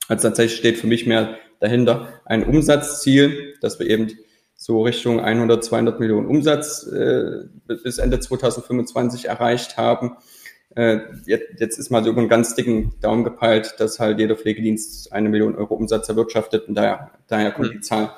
Also 0.10 0.28
tatsächlich 0.28 0.60
steht 0.60 0.78
für 0.78 0.88
mich 0.88 1.06
mehr 1.06 1.38
dahinter 1.62 2.10
ein 2.26 2.44
Umsatzziel, 2.44 3.56
dass 3.62 3.80
wir 3.80 3.90
eben 3.90 4.12
so 4.58 4.84
Richtung 4.84 5.22
100, 5.22 5.64
200 5.64 6.00
Millionen 6.02 6.28
Umsatz 6.28 6.86
äh, 6.88 7.46
bis 7.68 8.00
Ende 8.00 8.20
2025 8.20 9.30
erreicht 9.30 9.78
haben. 9.78 10.18
Äh, 10.76 11.00
jetzt, 11.26 11.60
jetzt 11.60 11.80
ist 11.80 11.90
mal 11.90 12.04
so 12.04 12.10
über 12.10 12.20
einen 12.20 12.30
ganz 12.30 12.54
dicken 12.54 12.96
Daumen 13.00 13.24
gepeilt, 13.24 13.76
dass 13.78 14.00
halt 14.00 14.20
jeder 14.20 14.36
Pflegedienst 14.36 15.14
eine 15.14 15.30
Million 15.30 15.56
Euro 15.56 15.76
Umsatz 15.76 16.10
erwirtschaftet 16.10 16.68
und 16.68 16.76
daher, 16.76 17.12
daher 17.28 17.52
kommt 17.52 17.72
die 17.72 17.78
mhm. 17.78 17.84
Zahl 17.84 18.12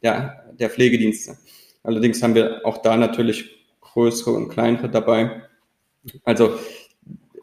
der, 0.00 0.44
der 0.60 0.70
Pflegedienste. 0.70 1.38
Allerdings 1.82 2.22
haben 2.22 2.34
wir 2.34 2.60
auch 2.64 2.78
da 2.78 2.96
natürlich 2.96 3.66
größere 3.80 4.32
und 4.32 4.48
kleinere 4.48 4.88
dabei. 4.88 5.42
Also 6.24 6.54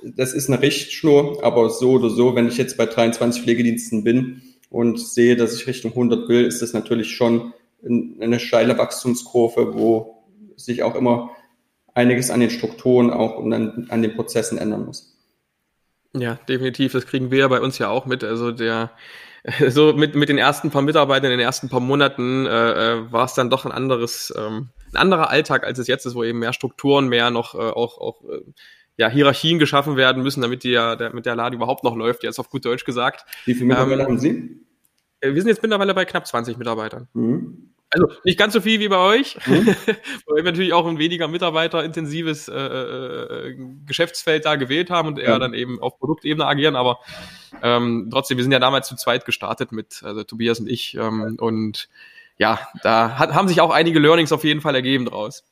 das 0.03 0.33
ist 0.33 0.49
eine 0.49 0.61
Richtschnur, 0.61 1.43
aber 1.43 1.69
so 1.69 1.91
oder 1.93 2.09
so, 2.09 2.35
wenn 2.35 2.47
ich 2.47 2.57
jetzt 2.57 2.77
bei 2.77 2.85
23 2.85 3.43
Pflegediensten 3.43 4.03
bin 4.03 4.41
und 4.69 4.99
sehe, 4.99 5.35
dass 5.35 5.55
ich 5.55 5.67
Richtung 5.67 5.91
100 5.91 6.29
will, 6.29 6.45
ist 6.45 6.61
das 6.61 6.73
natürlich 6.73 7.11
schon 7.11 7.53
eine 7.83 8.39
steile 8.39 8.77
Wachstumskurve, 8.77 9.73
wo 9.73 10.23
sich 10.55 10.83
auch 10.83 10.95
immer 10.95 11.31
einiges 11.93 12.29
an 12.29 12.39
den 12.39 12.49
Strukturen 12.49 13.11
auch 13.11 13.37
und 13.37 13.53
an, 13.53 13.87
an 13.89 14.01
den 14.01 14.15
Prozessen 14.15 14.57
ändern 14.57 14.85
muss. 14.85 15.15
Ja, 16.13 16.35
definitiv. 16.47 16.93
Das 16.93 17.05
kriegen 17.05 17.31
wir 17.31 17.47
bei 17.49 17.61
uns 17.61 17.77
ja 17.77 17.89
auch 17.89 18.05
mit. 18.05 18.23
Also 18.23 18.51
der 18.51 18.91
so 19.69 19.93
mit, 19.93 20.15
mit 20.15 20.29
den 20.29 20.37
ersten 20.37 20.69
paar 20.69 20.81
Mitarbeitern 20.81 21.31
in 21.31 21.37
den 21.37 21.45
ersten 21.45 21.69
paar 21.69 21.79
Monaten 21.79 22.45
äh, 22.45 22.93
äh, 22.93 23.11
war 23.11 23.25
es 23.25 23.33
dann 23.33 23.49
doch 23.49 23.65
ein 23.65 23.71
anderes, 23.71 24.33
ähm, 24.37 24.69
ein 24.93 24.97
anderer 24.97 25.29
Alltag, 25.29 25.63
als 25.63 25.79
es 25.79 25.87
jetzt 25.87 26.05
ist, 26.05 26.15
wo 26.15 26.23
eben 26.23 26.39
mehr 26.39 26.53
Strukturen, 26.53 27.07
mehr 27.07 27.29
noch 27.31 27.55
äh, 27.55 27.57
auch, 27.57 27.99
auch 27.99 28.23
äh, 28.23 28.41
ja, 28.97 29.09
Hierarchien 29.09 29.59
geschaffen 29.59 29.95
werden 29.95 30.23
müssen, 30.23 30.41
damit 30.41 30.63
die 30.63 30.71
ja, 30.71 30.95
der, 30.95 31.13
mit 31.13 31.25
der 31.25 31.35
Laden 31.35 31.55
überhaupt 31.55 31.83
noch 31.83 31.95
läuft, 31.95 32.23
jetzt 32.23 32.39
auf 32.39 32.49
gut 32.49 32.65
Deutsch 32.65 32.85
gesagt. 32.85 33.25
Wie 33.45 33.53
viele 33.53 33.67
Mitarbeiter 33.67 34.01
ähm, 34.01 34.07
haben 34.07 34.19
Sie? 34.19 34.59
Äh, 35.21 35.33
wir 35.33 35.41
sind 35.41 35.49
jetzt 35.49 35.61
mittlerweile 35.61 35.93
bei 35.93 36.05
knapp 36.05 36.27
20 36.27 36.57
Mitarbeitern. 36.57 37.07
Mhm. 37.13 37.73
Also 37.91 38.07
nicht 38.23 38.37
ganz 38.37 38.53
so 38.53 38.61
viel 38.61 38.79
wie 38.79 38.87
bei 38.87 38.97
euch, 38.97 39.35
mhm. 39.47 39.65
weil 40.27 40.35
wir 40.35 40.43
natürlich 40.43 40.73
auch 40.73 40.85
ein 40.85 40.99
weniger 40.99 41.27
mitarbeiterintensives 41.27 42.47
äh, 42.47 42.53
äh, 42.53 43.57
Geschäftsfeld 43.85 44.45
da 44.45 44.55
gewählt 44.55 44.91
haben 44.91 45.07
und 45.07 45.17
eher 45.19 45.29
ja. 45.29 45.39
dann 45.39 45.55
eben 45.55 45.81
auf 45.81 45.97
Produktebene 45.97 46.45
agieren, 46.45 46.75
aber 46.75 46.99
ähm, 47.63 48.09
trotzdem, 48.11 48.37
wir 48.37 48.43
sind 48.43 48.51
ja 48.51 48.59
damals 48.59 48.87
zu 48.87 48.95
zweit 48.95 49.25
gestartet 49.25 49.71
mit 49.71 50.03
also 50.03 50.23
Tobias 50.23 50.59
und 50.59 50.69
ich 50.69 50.95
ähm, 50.95 51.37
und 51.39 51.89
ja, 52.37 52.59
da 52.83 53.17
hat, 53.17 53.33
haben 53.33 53.47
sich 53.47 53.59
auch 53.59 53.71
einige 53.71 53.99
Learnings 53.99 54.31
auf 54.31 54.43
jeden 54.43 54.61
Fall 54.61 54.75
ergeben 54.75 55.05
draus. 55.05 55.43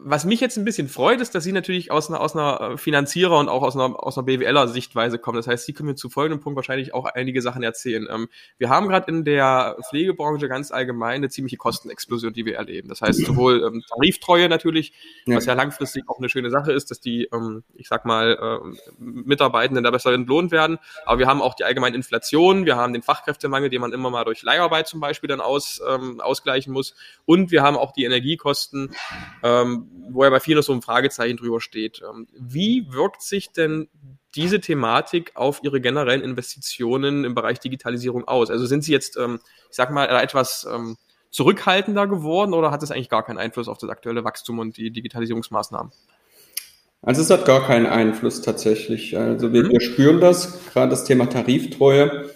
Was 0.00 0.24
mich 0.24 0.40
jetzt 0.40 0.56
ein 0.56 0.64
bisschen 0.64 0.86
freut, 0.86 1.20
ist, 1.20 1.34
dass 1.34 1.42
Sie 1.42 1.50
natürlich 1.50 1.90
aus 1.90 2.08
einer, 2.08 2.20
aus 2.20 2.36
einer 2.36 2.60
äh, 2.60 2.76
Finanzierer 2.76 3.36
und 3.36 3.48
auch 3.48 3.62
aus 3.64 3.74
einer, 3.74 4.00
aus 4.00 4.16
einer 4.16 4.26
BWLer-Sichtweise 4.26 5.18
kommen. 5.18 5.34
Das 5.34 5.48
heißt, 5.48 5.66
Sie 5.66 5.72
können 5.72 5.88
mir 5.88 5.96
zu 5.96 6.08
folgendem 6.08 6.40
Punkt 6.40 6.54
wahrscheinlich 6.54 6.94
auch 6.94 7.04
einige 7.04 7.42
Sachen 7.42 7.64
erzählen. 7.64 8.06
Ähm, 8.08 8.28
wir 8.58 8.68
haben 8.68 8.86
gerade 8.86 9.10
in 9.10 9.24
der 9.24 9.76
Pflegebranche 9.88 10.48
ganz 10.48 10.70
allgemein 10.70 11.16
eine 11.16 11.30
ziemliche 11.30 11.56
Kostenexplosion, 11.56 12.32
die 12.32 12.46
wir 12.46 12.54
erleben. 12.54 12.88
Das 12.88 13.00
heißt, 13.00 13.26
sowohl 13.26 13.64
ähm, 13.64 13.82
Tariftreue 13.88 14.48
natürlich, 14.48 14.92
ja. 15.26 15.34
was 15.34 15.46
ja 15.46 15.54
langfristig 15.54 16.04
auch 16.06 16.18
eine 16.18 16.28
schöne 16.28 16.50
Sache 16.50 16.70
ist, 16.70 16.92
dass 16.92 17.00
die, 17.00 17.28
ähm, 17.32 17.64
ich 17.74 17.88
sag 17.88 18.04
mal, 18.04 18.38
ähm, 18.40 18.78
Mitarbeitenden 19.00 19.82
da 19.82 19.90
besser 19.90 20.12
entlohnt 20.12 20.52
werden. 20.52 20.78
Aber 21.06 21.18
wir 21.18 21.26
haben 21.26 21.42
auch 21.42 21.54
die 21.54 21.64
allgemeine 21.64 21.96
Inflation, 21.96 22.66
wir 22.66 22.76
haben 22.76 22.92
den 22.92 23.02
Fachkräftemangel, 23.02 23.68
den 23.68 23.80
man 23.80 23.92
immer 23.92 24.10
mal 24.10 24.24
durch 24.24 24.44
Leiharbeit 24.44 24.86
zum 24.86 25.00
Beispiel 25.00 25.26
dann 25.26 25.40
aus, 25.40 25.82
ähm, 25.88 26.20
ausgleichen 26.20 26.72
muss. 26.72 26.94
Und 27.24 27.50
wir 27.50 27.64
haben 27.64 27.76
auch 27.76 27.90
die 27.90 28.04
Energiekosten, 28.04 28.94
ähm, 29.42 29.87
wo 30.10 30.24
ja 30.24 30.30
bei 30.30 30.40
vielen 30.40 30.62
so 30.62 30.72
ein 30.72 30.82
Fragezeichen 30.82 31.36
drüber 31.36 31.60
steht. 31.60 32.02
Ähm, 32.08 32.26
wie 32.32 32.92
wirkt 32.92 33.22
sich 33.22 33.52
denn 33.52 33.88
diese 34.34 34.60
Thematik 34.60 35.32
auf 35.34 35.60
Ihre 35.62 35.80
generellen 35.80 36.22
Investitionen 36.22 37.24
im 37.24 37.34
Bereich 37.34 37.60
Digitalisierung 37.60 38.26
aus? 38.26 38.50
Also 38.50 38.66
sind 38.66 38.84
Sie 38.84 38.92
jetzt, 38.92 39.16
ähm, 39.16 39.40
ich 39.70 39.76
sag 39.76 39.90
mal, 39.90 40.06
etwas 40.06 40.66
ähm, 40.72 40.96
zurückhaltender 41.30 42.06
geworden 42.06 42.54
oder 42.54 42.70
hat 42.70 42.82
es 42.82 42.90
eigentlich 42.90 43.10
gar 43.10 43.24
keinen 43.24 43.38
Einfluss 43.38 43.68
auf 43.68 43.78
das 43.78 43.90
aktuelle 43.90 44.24
Wachstum 44.24 44.58
und 44.58 44.76
die 44.76 44.90
Digitalisierungsmaßnahmen? 44.90 45.92
Also 47.02 47.22
es 47.22 47.30
hat 47.30 47.44
gar 47.44 47.66
keinen 47.66 47.86
Einfluss 47.86 48.42
tatsächlich. 48.42 49.16
Also 49.16 49.52
wir, 49.52 49.64
mhm. 49.64 49.70
wir 49.70 49.80
spüren 49.80 50.20
das, 50.20 50.64
gerade 50.72 50.90
das 50.90 51.04
Thema 51.04 51.26
Tariftreue 51.26 52.30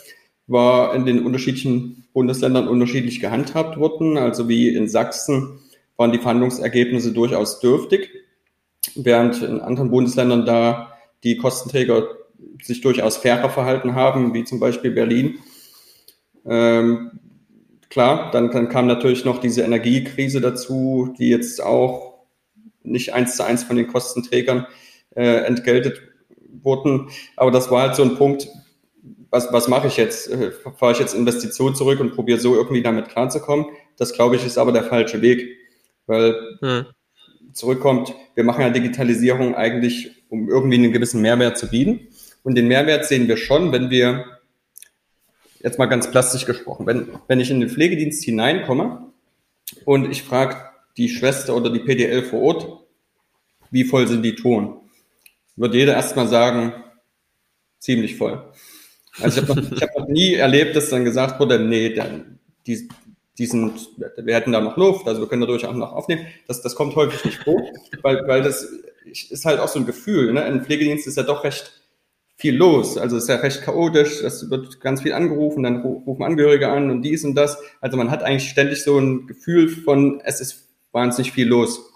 war 0.47 0.95
in 0.95 1.07
den 1.07 1.25
unterschiedlichen 1.25 2.07
Bundesländern 2.13 2.69
unterschiedlich 2.69 3.21
gehandhabt 3.21 3.79
worden. 3.79 4.19
Also 4.19 4.49
wie 4.49 4.69
in 4.69 4.89
Sachsen 4.89 5.61
waren 6.03 6.11
die 6.11 6.19
Verhandlungsergebnisse 6.19 7.13
durchaus 7.13 7.61
dürftig, 7.61 8.11
während 8.97 9.41
in 9.41 9.61
anderen 9.61 9.89
Bundesländern 9.89 10.45
da 10.45 10.99
die 11.23 11.37
Kostenträger 11.37 12.09
sich 12.61 12.81
durchaus 12.81 13.19
fairer 13.19 13.49
verhalten 13.49 13.95
haben, 13.95 14.35
wie 14.35 14.43
zum 14.43 14.59
Beispiel 14.59 14.91
Berlin. 14.91 15.39
Ähm, 16.45 17.21
klar, 17.89 18.33
dann, 18.33 18.51
dann 18.51 18.69
kam 18.69 18.89
natürlich 18.89 19.25
noch 19.25 19.39
diese 19.39 19.63
Energiekrise 19.63 20.41
dazu, 20.41 21.15
die 21.17 21.29
jetzt 21.29 21.63
auch 21.63 22.25
nicht 22.83 23.15
eins 23.15 23.37
zu 23.37 23.45
eins 23.45 23.63
von 23.63 23.77
den 23.77 23.87
Kostenträgern 23.87 24.67
äh, 25.15 25.45
entgeltet 25.45 26.03
wurden. 26.65 27.11
Aber 27.37 27.53
das 27.53 27.71
war 27.71 27.83
halt 27.83 27.95
so 27.95 28.03
ein 28.03 28.17
Punkt, 28.17 28.49
was, 29.31 29.53
was 29.53 29.69
mache 29.69 29.87
ich 29.87 29.99
jetzt? 29.99 30.29
Äh, 30.29 30.51
fahre 30.51 30.91
ich 30.91 30.99
jetzt 30.99 31.15
Investitionen 31.15 31.77
zurück 31.77 32.01
und 32.01 32.13
probiere 32.13 32.41
so 32.41 32.57
irgendwie 32.57 32.83
damit 32.83 33.09
klarzukommen? 33.09 33.67
Das 33.97 34.13
glaube 34.13 34.35
ich 34.35 34.45
ist 34.45 34.59
aber 34.59 34.73
der 34.73 34.83
falsche 34.83 35.23
Weg, 35.23 35.62
weil 36.07 36.35
hm. 36.61 36.87
zurückkommt, 37.53 38.15
wir 38.35 38.45
machen 38.45 38.63
ja 38.63 38.71
Digitalisierung 38.71 39.55
eigentlich, 39.55 40.25
um 40.29 40.49
irgendwie 40.49 40.77
einen 40.77 40.93
gewissen 40.93 41.23
Mehrwert 41.23 41.59
zu 41.59 41.69
bieten. 41.69 42.09
Und 42.43 42.57
den 42.57 42.69
Mehrwert 42.69 43.07
sehen 43.07 43.29
wir 43.29 43.37
schon, 43.37 43.73
wenn 43.73 43.91
wir, 43.91 44.25
jetzt 45.61 45.79
mal 45.79 45.87
ganz 45.87 46.11
plastisch 46.11 46.45
gesprochen, 46.45 46.87
wenn, 46.87 47.09
wenn 47.29 47.41
ich 47.41 47.51
in 47.51 47.61
den 47.61 47.71
Pflegedienst 47.71 48.25
hineinkomme 48.25 49.13
und 49.85 50.11
ich 50.11 50.23
frage 50.23 50.57
die 50.97 51.09
Schwester 51.09 51.57
oder 51.57 51.71
die 51.71 51.81
PDL 51.81 52.23
vor 52.23 52.43
Ort, 52.43 52.87
wie 53.71 53.85
voll 53.85 54.07
sind 54.09 54.23
die 54.23 54.35
Touren? 54.35 54.77
Wird 55.57 55.75
jeder 55.75 55.95
erstmal 55.95 56.29
sagen, 56.29 56.73
ziemlich 57.79 58.17
voll. 58.17 58.53
Also 59.21 59.43
ich 59.43 59.49
habe 59.49 59.61
noch, 59.61 59.81
hab 59.81 59.99
noch 59.99 60.09
nie 60.09 60.35
erlebt, 60.35 60.75
dass 60.77 60.91
dann 60.91 61.05
gesagt 61.05 61.39
wurde, 61.41 61.59
nee, 61.59 61.95
dann, 61.95 62.39
die, 62.67 62.89
die 63.39 63.47
sind, 63.47 63.89
wir 64.17 64.35
hätten 64.35 64.53
da 64.53 64.61
noch 64.61 64.77
Luft, 64.77 65.09
also 65.09 65.21
wir 65.23 65.29
können 65.29 65.41
dadurch 65.41 65.65
auch 65.67 65.75
noch 65.75 65.93
aufnehmen. 65.93 66.27
Das, 66.47 66.61
das 66.61 66.75
kommt 66.75 66.97
häufig 66.97 67.25
nicht 67.25 67.39
vor, 67.43 67.63
weil, 68.03 68.27
weil 68.27 68.43
das 68.43 68.69
ist 69.05 69.45
halt 69.45 69.61
auch 69.61 69.69
so 69.69 69.79
ein 69.79 69.87
Gefühl. 69.87 70.33
Ne? 70.33 70.43
Ein 70.43 70.65
Pflegedienst 70.65 71.07
ist 71.07 71.17
ja 71.17 71.23
doch 71.23 71.45
recht 71.45 71.73
viel 72.37 72.57
los. 72.57 72.99
Also 72.99 73.17
es 73.17 73.25
ist 73.25 73.29
ja 73.29 73.37
recht 73.37 73.63
chaotisch, 73.63 74.23
es 74.23 74.51
wird 74.51 74.81
ganz 74.81 75.03
viel 75.03 75.13
angerufen, 75.13 75.63
dann 75.63 75.83
rufen 75.83 76.25
Angehörige 76.25 76.69
an 76.69 76.91
und 76.91 77.03
dies 77.03 77.25
und 77.25 77.35
das. 77.35 77.59
Also 77.81 77.97
man 77.97 78.11
hat 78.11 78.23
eigentlich 78.23 78.51
ständig 78.51 78.83
so 78.83 78.99
ein 78.99 79.27
Gefühl 79.27 79.69
von, 79.69 80.21
es 80.25 80.41
ist 80.41 80.69
wahnsinnig 80.93 81.33
viel 81.33 81.49
los. 81.49 81.89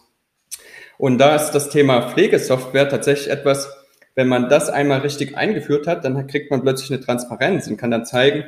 Und 0.98 1.18
da 1.18 1.36
ist 1.36 1.50
das 1.50 1.68
Thema 1.68 2.10
Pflegesoftware 2.10 2.88
tatsächlich 2.88 3.28
etwas, 3.28 3.68
wenn 4.14 4.28
man 4.28 4.48
das 4.48 4.70
einmal 4.70 5.00
richtig 5.00 5.36
eingeführt 5.36 5.86
hat, 5.86 6.04
dann 6.04 6.26
kriegt 6.26 6.50
man 6.50 6.62
plötzlich 6.62 6.90
eine 6.90 7.00
Transparenz 7.00 7.68
und 7.68 7.76
kann 7.76 7.90
dann 7.90 8.06
zeigen, 8.06 8.44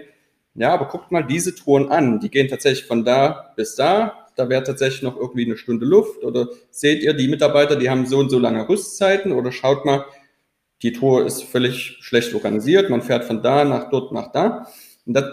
ja, 0.59 0.75
aber 0.75 0.89
guckt 0.89 1.13
mal 1.13 1.23
diese 1.23 1.55
Touren 1.55 1.91
an, 1.91 2.21
die 2.21 2.31
gehen 2.31 2.49
tatsächlich 2.49 2.87
von 2.87 3.05
da 3.05 3.53
bis 3.57 3.75
da, 3.77 4.29
da 4.39 4.49
wäre 4.49 4.63
tatsächlich 4.63 5.03
noch 5.03 5.17
irgendwie 5.17 5.45
eine 5.45 5.57
Stunde 5.57 5.85
Luft. 5.85 6.23
Oder 6.23 6.49
seht 6.71 7.03
ihr, 7.03 7.13
die 7.13 7.27
Mitarbeiter, 7.27 7.75
die 7.75 7.91
haben 7.91 8.07
so 8.07 8.19
und 8.19 8.31
so 8.31 8.39
lange 8.39 8.69
Rüstzeiten? 8.69 9.33
Oder 9.33 9.51
schaut 9.51 9.85
mal, 9.85 10.05
die 10.83 10.93
Tour 10.93 11.27
ist 11.27 11.43
völlig 11.43 11.99
schlecht 12.01 12.33
organisiert, 12.35 12.89
man 12.89 13.03
fährt 13.03 13.25
von 13.25 13.43
da 13.43 13.65
nach 13.65 13.91
dort 13.91 14.13
nach 14.13 14.31
da. 14.31 14.69
Und 15.07 15.15
das, 15.15 15.25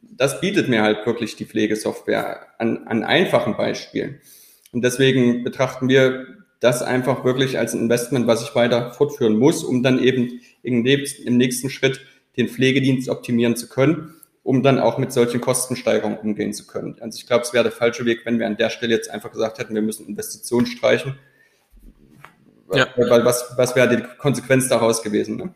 das 0.00 0.40
bietet 0.40 0.68
mir 0.68 0.82
halt 0.82 1.04
wirklich 1.04 1.36
die 1.36 1.44
Pflegesoftware 1.44 2.46
an, 2.58 2.86
an 2.86 3.04
einfachen 3.04 3.54
Beispielen. 3.54 4.20
Und 4.72 4.82
deswegen 4.82 5.44
betrachten 5.44 5.90
wir 5.90 6.26
das 6.60 6.82
einfach 6.82 7.24
wirklich 7.24 7.58
als 7.58 7.74
ein 7.74 7.82
Investment, 7.82 8.26
was 8.26 8.42
ich 8.42 8.54
weiter 8.54 8.92
fortführen 8.92 9.38
muss, 9.38 9.62
um 9.62 9.82
dann 9.82 10.02
eben 10.02 10.40
im 10.62 10.82
nächsten 10.82 11.68
Schritt 11.68 12.00
den 12.38 12.48
Pflegedienst 12.48 13.10
optimieren 13.10 13.56
zu 13.56 13.68
können, 13.68 14.14
um 14.48 14.62
dann 14.62 14.78
auch 14.78 14.96
mit 14.96 15.12
solchen 15.12 15.42
Kostensteigerungen 15.42 16.16
umgehen 16.16 16.54
zu 16.54 16.66
können. 16.66 16.96
Also 17.02 17.18
ich 17.18 17.26
glaube, 17.26 17.42
es 17.42 17.52
wäre 17.52 17.64
der 17.64 17.72
falsche 17.72 18.06
Weg, 18.06 18.24
wenn 18.24 18.38
wir 18.38 18.46
an 18.46 18.56
der 18.56 18.70
Stelle 18.70 18.94
jetzt 18.94 19.10
einfach 19.10 19.30
gesagt 19.30 19.58
hätten, 19.58 19.74
wir 19.74 19.82
müssen 19.82 20.06
Investitionen 20.06 20.64
streichen. 20.64 21.18
Ja. 22.72 22.86
Weil 22.96 23.26
was, 23.26 23.52
was 23.58 23.76
wäre 23.76 23.94
die 23.94 24.02
Konsequenz 24.16 24.66
daraus 24.66 25.02
gewesen? 25.02 25.36
Ne? 25.36 25.54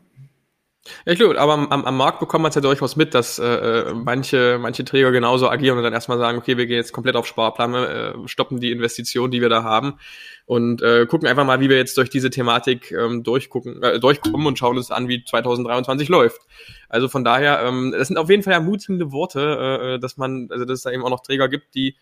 Ja, 1.07 1.15
klar, 1.15 1.37
aber 1.39 1.53
am, 1.53 1.85
am 1.85 1.97
Markt 1.97 2.19
bekommt 2.19 2.43
man 2.43 2.49
es 2.49 2.57
ja 2.57 2.61
durchaus 2.61 2.97
mit, 2.97 3.15
dass 3.15 3.39
äh, 3.39 3.45
äh, 3.45 3.95
manche, 3.95 4.59
manche 4.61 4.85
Träger 4.85 5.13
genauso 5.13 5.49
agieren 5.49 5.79
und 5.79 5.85
dann 5.85 5.93
erstmal 5.93 6.19
sagen, 6.19 6.39
okay, 6.39 6.57
wir 6.57 6.67
gehen 6.67 6.77
jetzt 6.77 6.93
komplett 6.93 7.15
auf 7.15 7.25
Sparplan, 7.25 7.75
äh, 7.75 8.15
stoppen 8.27 8.59
die 8.59 8.73
Investition, 8.73 9.31
die 9.31 9.41
wir 9.41 9.49
da 9.49 9.63
haben 9.63 9.95
und 10.45 10.83
äh, 10.83 11.07
gucken 11.07 11.29
einfach 11.29 11.45
mal, 11.45 11.61
wie 11.61 11.69
wir 11.69 11.77
jetzt 11.77 11.97
durch 11.99 12.11
diese 12.11 12.31
Thematik 12.31 12.91
ähm, 12.91 13.23
durchgucken, 13.23 13.81
äh, 13.81 14.01
durchkommen 14.01 14.45
und 14.45 14.59
schauen 14.59 14.77
uns 14.77 14.91
an, 14.91 15.07
wie 15.07 15.25
2023 15.25 16.09
läuft. 16.09 16.41
Also 16.89 17.07
von 17.07 17.23
daher, 17.23 17.63
ähm, 17.63 17.95
das 17.97 18.09
sind 18.09 18.17
auf 18.17 18.29
jeden 18.29 18.43
Fall 18.43 18.55
ermutigende 18.55 19.13
Worte, 19.13 19.41
äh, 19.41 19.95
äh, 19.95 19.99
dass 20.01 20.17
man, 20.17 20.49
also 20.51 20.65
dass 20.65 20.79
es 20.79 20.83
da 20.83 20.91
eben 20.91 21.05
auch 21.05 21.11
noch 21.11 21.23
Träger 21.23 21.49
gibt, 21.49 21.77
die 21.77 21.95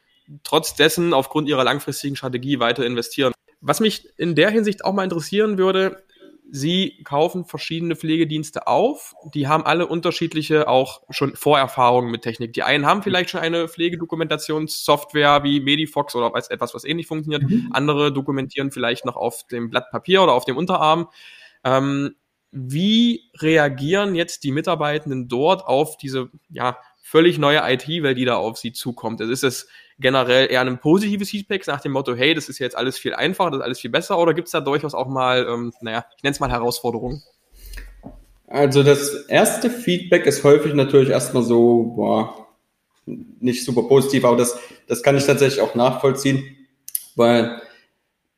trotz 0.42 0.74
dessen 0.74 1.12
aufgrund 1.12 1.48
ihrer 1.50 1.64
langfristigen 1.64 2.16
Strategie 2.16 2.60
weiter 2.60 2.86
investieren. 2.86 3.34
Was 3.60 3.80
mich 3.80 4.08
in 4.16 4.34
der 4.34 4.48
Hinsicht 4.48 4.86
auch 4.86 4.94
mal 4.94 5.04
interessieren 5.04 5.58
würde, 5.58 6.02
Sie 6.52 7.02
kaufen 7.04 7.44
verschiedene 7.44 7.94
Pflegedienste 7.94 8.66
auf. 8.66 9.14
Die 9.34 9.46
haben 9.46 9.64
alle 9.64 9.86
unterschiedliche 9.86 10.68
auch 10.68 11.02
schon 11.10 11.36
Vorerfahrungen 11.36 12.10
mit 12.10 12.22
Technik. 12.22 12.52
Die 12.54 12.64
einen 12.64 12.86
haben 12.86 13.02
vielleicht 13.02 13.30
schon 13.30 13.40
eine 13.40 13.68
Pflegedokumentationssoftware 13.68 15.44
wie 15.44 15.60
Medifox 15.60 16.16
oder 16.16 16.32
etwas, 16.34 16.74
was 16.74 16.84
ähnlich 16.84 17.06
funktioniert. 17.06 17.42
Mhm. 17.42 17.68
Andere 17.72 18.12
dokumentieren 18.12 18.72
vielleicht 18.72 19.04
noch 19.04 19.16
auf 19.16 19.46
dem 19.46 19.70
Blatt 19.70 19.90
Papier 19.90 20.22
oder 20.22 20.32
auf 20.32 20.44
dem 20.44 20.56
Unterarm. 20.56 21.08
Ähm, 21.62 22.16
wie 22.50 23.30
reagieren 23.38 24.16
jetzt 24.16 24.42
die 24.42 24.50
Mitarbeitenden 24.50 25.28
dort 25.28 25.64
auf 25.64 25.96
diese 25.98 26.30
ja, 26.48 26.78
völlig 27.00 27.38
neue 27.38 27.60
IT-Welt, 27.64 28.18
die 28.18 28.24
da 28.24 28.36
auf 28.36 28.58
sie 28.58 28.72
zukommt? 28.72 29.20
Also 29.20 29.32
ist 29.32 29.44
es 29.44 29.68
generell 30.00 30.50
eher 30.50 30.62
ein 30.62 30.78
positives 30.78 31.30
Feedback 31.30 31.66
nach 31.66 31.80
dem 31.80 31.92
Motto, 31.92 32.14
hey, 32.14 32.34
das 32.34 32.48
ist 32.48 32.58
jetzt 32.58 32.76
alles 32.76 32.98
viel 32.98 33.14
einfacher, 33.14 33.50
das 33.50 33.60
ist 33.60 33.64
alles 33.64 33.80
viel 33.80 33.90
besser, 33.90 34.18
oder 34.18 34.34
gibt 34.34 34.48
es 34.48 34.52
da 34.52 34.60
durchaus 34.60 34.94
auch 34.94 35.08
mal, 35.08 35.46
ähm, 35.48 35.72
naja, 35.80 36.04
ich 36.16 36.22
nenne 36.22 36.32
es 36.32 36.40
mal 36.40 36.50
Herausforderungen? 36.50 37.22
Also 38.46 38.82
das 38.82 39.26
erste 39.26 39.70
Feedback 39.70 40.26
ist 40.26 40.42
häufig 40.42 40.74
natürlich 40.74 41.10
erstmal 41.10 41.44
so, 41.44 41.92
boah, 41.96 42.46
nicht 43.06 43.64
super 43.64 43.84
positiv, 43.84 44.24
aber 44.24 44.36
das, 44.36 44.58
das 44.88 45.02
kann 45.02 45.16
ich 45.16 45.24
tatsächlich 45.24 45.60
auch 45.60 45.74
nachvollziehen, 45.74 46.56
weil 47.14 47.60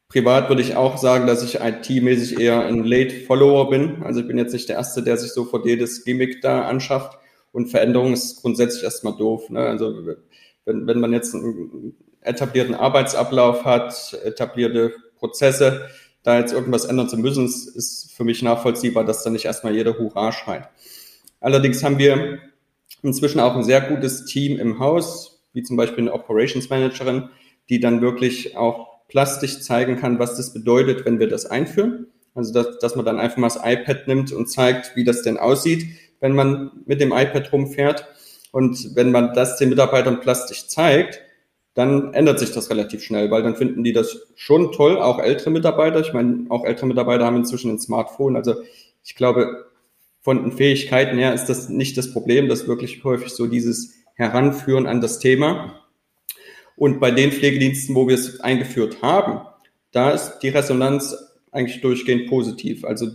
privat 0.08 0.50
würde 0.50 0.60
ich 0.60 0.76
auch 0.76 0.98
sagen, 0.98 1.26
dass 1.26 1.42
ich 1.42 1.60
IT-mäßig 1.60 2.38
eher 2.38 2.66
ein 2.66 2.84
Late-Follower 2.84 3.70
bin. 3.70 4.02
Also 4.02 4.20
ich 4.20 4.26
bin 4.26 4.36
jetzt 4.36 4.52
nicht 4.52 4.68
der 4.68 4.76
Erste, 4.76 5.02
der 5.02 5.16
sich 5.16 5.32
sofort 5.32 5.64
jedes 5.64 6.04
Gimmick 6.04 6.42
da 6.42 6.62
anschafft. 6.68 7.18
Und 7.50 7.68
Veränderung 7.68 8.12
ist 8.12 8.42
grundsätzlich 8.42 8.82
erstmal 8.82 9.16
doof. 9.16 9.48
Ne? 9.48 9.60
Also 9.60 10.16
wenn, 10.64 10.86
wenn 10.86 11.00
man 11.00 11.12
jetzt 11.12 11.34
einen 11.34 11.94
etablierten 12.20 12.74
Arbeitsablauf 12.74 13.64
hat, 13.64 14.18
etablierte 14.24 14.94
Prozesse, 15.18 15.88
da 16.22 16.38
jetzt 16.38 16.52
irgendwas 16.52 16.84
ändern 16.84 17.08
zu 17.08 17.16
müssen, 17.16 17.46
ist 17.46 18.12
für 18.14 18.24
mich 18.24 18.42
nachvollziehbar, 18.42 19.04
dass 19.04 19.24
da 19.24 19.30
nicht 19.30 19.44
erstmal 19.44 19.74
jeder 19.74 19.98
Hurra 19.98 20.30
schreit. 20.30 20.68
Allerdings 21.40 21.82
haben 21.82 21.98
wir 21.98 22.38
inzwischen 23.02 23.40
auch 23.40 23.56
ein 23.56 23.64
sehr 23.64 23.80
gutes 23.80 24.24
Team 24.24 24.58
im 24.58 24.78
Haus, 24.78 25.42
wie 25.52 25.62
zum 25.62 25.76
Beispiel 25.76 26.04
eine 26.04 26.12
Operations 26.12 26.70
Managerin, 26.70 27.28
die 27.68 27.80
dann 27.80 28.00
wirklich 28.00 28.56
auch 28.56 29.06
plastisch 29.08 29.60
zeigen 29.60 29.96
kann, 29.96 30.18
was 30.18 30.36
das 30.36 30.52
bedeutet, 30.52 31.04
wenn 31.04 31.18
wir 31.18 31.28
das 31.28 31.46
einführen. 31.46 32.06
Also, 32.34 32.52
dass, 32.52 32.78
dass 32.78 32.96
man 32.96 33.04
dann 33.04 33.18
einfach 33.18 33.36
mal 33.36 33.48
das 33.48 33.60
iPad 33.62 34.08
nimmt 34.08 34.32
und 34.32 34.46
zeigt, 34.46 34.96
wie 34.96 35.04
das 35.04 35.22
denn 35.22 35.36
aussieht, 35.36 35.86
wenn 36.20 36.34
man 36.34 36.70
mit 36.86 37.00
dem 37.00 37.12
iPad 37.12 37.52
rumfährt 37.52 38.06
und 38.52 38.94
wenn 38.94 39.10
man 39.10 39.34
das 39.34 39.56
den 39.56 39.70
Mitarbeitern 39.70 40.20
plastisch 40.20 40.68
zeigt, 40.68 41.20
dann 41.74 42.12
ändert 42.12 42.38
sich 42.38 42.52
das 42.52 42.70
relativ 42.70 43.02
schnell, 43.02 43.30
weil 43.30 43.42
dann 43.42 43.56
finden 43.56 43.82
die 43.82 43.94
das 43.94 44.26
schon 44.36 44.72
toll, 44.72 44.98
auch 44.98 45.18
ältere 45.18 45.50
Mitarbeiter. 45.50 46.00
Ich 46.00 46.12
meine, 46.12 46.44
auch 46.50 46.64
ältere 46.64 46.86
Mitarbeiter 46.86 47.24
haben 47.24 47.36
inzwischen 47.36 47.70
ein 47.70 47.80
Smartphone. 47.80 48.36
Also 48.36 48.56
ich 49.02 49.14
glaube, 49.14 49.66
von 50.20 50.42
den 50.42 50.52
Fähigkeiten 50.52 51.16
her 51.16 51.32
ist 51.32 51.46
das 51.46 51.70
nicht 51.70 51.96
das 51.96 52.12
Problem, 52.12 52.48
das 52.48 52.68
wirklich 52.68 53.02
häufig 53.04 53.30
so 53.30 53.46
dieses 53.46 53.94
Heranführen 54.14 54.86
an 54.86 55.00
das 55.00 55.18
Thema. 55.18 55.80
Und 56.76 57.00
bei 57.00 57.10
den 57.10 57.32
Pflegediensten, 57.32 57.94
wo 57.94 58.06
wir 58.06 58.16
es 58.16 58.40
eingeführt 58.40 59.00
haben, 59.00 59.40
da 59.92 60.10
ist 60.10 60.40
die 60.40 60.50
Resonanz 60.50 61.16
eigentlich 61.50 61.80
durchgehend 61.80 62.28
positiv. 62.28 62.84
Also 62.84 63.08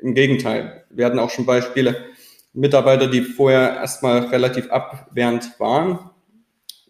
im 0.00 0.14
Gegenteil. 0.14 0.84
Hatten 0.98 1.18
auch 1.18 1.30
schon 1.30 1.46
Beispiele, 1.46 2.04
Mitarbeiter, 2.52 3.06
die 3.06 3.22
vorher 3.22 3.76
erstmal 3.76 4.26
relativ 4.26 4.70
abwehrend 4.70 5.58
waren, 5.58 6.10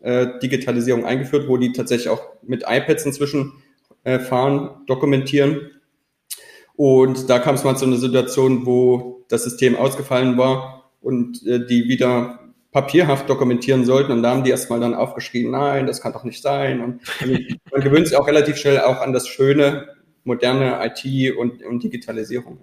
äh, 0.01 0.38
Digitalisierung 0.42 1.05
eingeführt, 1.05 1.48
wo 1.48 1.57
die 1.57 1.72
tatsächlich 1.72 2.09
auch 2.09 2.22
mit 2.42 2.64
iPads 2.66 3.07
inzwischen 3.07 3.53
äh, 4.05 4.18
fahren, 4.18 4.83
dokumentieren. 4.87 5.70
Und 6.75 7.31
da 7.31 7.38
kam 7.38 7.55
es 7.55 7.64
mal 7.64 7.77
zu 7.77 7.85
einer 7.85 7.96
Situation, 7.96 8.66
wo 8.66 9.25
das 9.29 9.44
System 9.44 9.77
ausgefallen 9.77 10.37
war 10.37 10.90
und 11.01 11.46
äh, 11.46 11.64
die 11.64 11.88
wieder 11.88 12.40
papierhaft 12.72 13.29
dokumentieren 13.29 13.85
sollten. 13.85 14.12
Und 14.12 14.22
da 14.22 14.31
haben 14.31 14.44
die 14.44 14.51
erstmal 14.51 14.81
dann 14.81 14.94
aufgeschrieben, 14.94 15.53
nein, 15.53 15.87
das 15.87 16.01
kann 16.01 16.12
doch 16.12 16.25
nicht 16.25 16.42
sein. 16.42 16.81
Und 16.81 17.03
also 17.20 17.35
man 17.70 17.81
gewöhnt 17.83 18.09
sich 18.09 18.16
auch 18.16 18.27
relativ 18.27 18.57
schnell 18.57 18.81
auch 18.81 19.01
an 19.01 19.12
das 19.12 19.29
schöne, 19.29 19.88
moderne 20.25 20.81
IT 20.85 21.37
und, 21.37 21.62
und 21.62 21.83
Digitalisierung. 21.83 22.59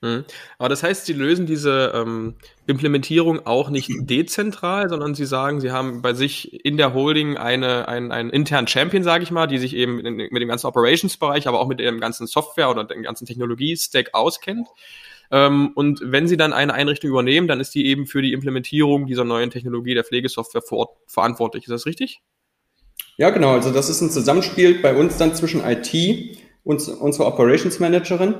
Mhm. 0.00 0.24
Aber 0.58 0.68
das 0.68 0.82
heißt, 0.82 1.06
Sie 1.06 1.12
lösen 1.12 1.46
diese 1.46 1.92
ähm, 1.94 2.34
Implementierung 2.66 3.46
auch 3.46 3.68
nicht 3.68 3.90
dezentral, 3.98 4.88
sondern 4.88 5.14
Sie 5.14 5.26
sagen, 5.26 5.60
Sie 5.60 5.72
haben 5.72 6.02
bei 6.02 6.14
sich 6.14 6.64
in 6.64 6.76
der 6.76 6.94
Holding 6.94 7.36
eine, 7.36 7.88
einen, 7.88 8.12
einen 8.12 8.30
internen 8.30 8.68
Champion, 8.68 9.02
sage 9.02 9.24
ich 9.24 9.32
mal, 9.32 9.48
die 9.48 9.58
sich 9.58 9.74
eben 9.74 9.98
in, 10.04 10.16
mit 10.16 10.40
dem 10.40 10.48
ganzen 10.48 10.66
Operations-Bereich, 10.66 11.48
aber 11.48 11.58
auch 11.58 11.66
mit 11.66 11.80
dem 11.80 11.98
ganzen 11.98 12.28
Software 12.28 12.70
oder 12.70 12.84
dem 12.84 13.02
ganzen 13.02 13.26
Technologie-Stack 13.26 14.14
auskennt. 14.14 14.68
Ähm, 15.32 15.72
und 15.74 16.00
wenn 16.04 16.28
Sie 16.28 16.36
dann 16.36 16.52
eine 16.52 16.74
Einrichtung 16.74 17.10
übernehmen, 17.10 17.48
dann 17.48 17.58
ist 17.58 17.74
die 17.74 17.86
eben 17.86 18.06
für 18.06 18.22
die 18.22 18.32
Implementierung 18.32 19.06
dieser 19.06 19.24
neuen 19.24 19.50
Technologie 19.50 19.94
der 19.94 20.04
Pflegesoftware 20.04 20.62
vor 20.62 20.78
Ort 20.78 20.96
verantwortlich. 21.08 21.64
Ist 21.64 21.72
das 21.72 21.86
richtig? 21.86 22.20
Ja, 23.16 23.30
genau. 23.30 23.54
Also 23.54 23.72
das 23.72 23.88
ist 23.88 24.00
ein 24.00 24.10
Zusammenspiel 24.10 24.80
bei 24.80 24.94
uns 24.94 25.16
dann 25.16 25.34
zwischen 25.34 25.60
IT 25.64 26.38
und 26.62 26.86
unserer 26.88 27.26
Operations 27.26 27.80
Managerin 27.80 28.36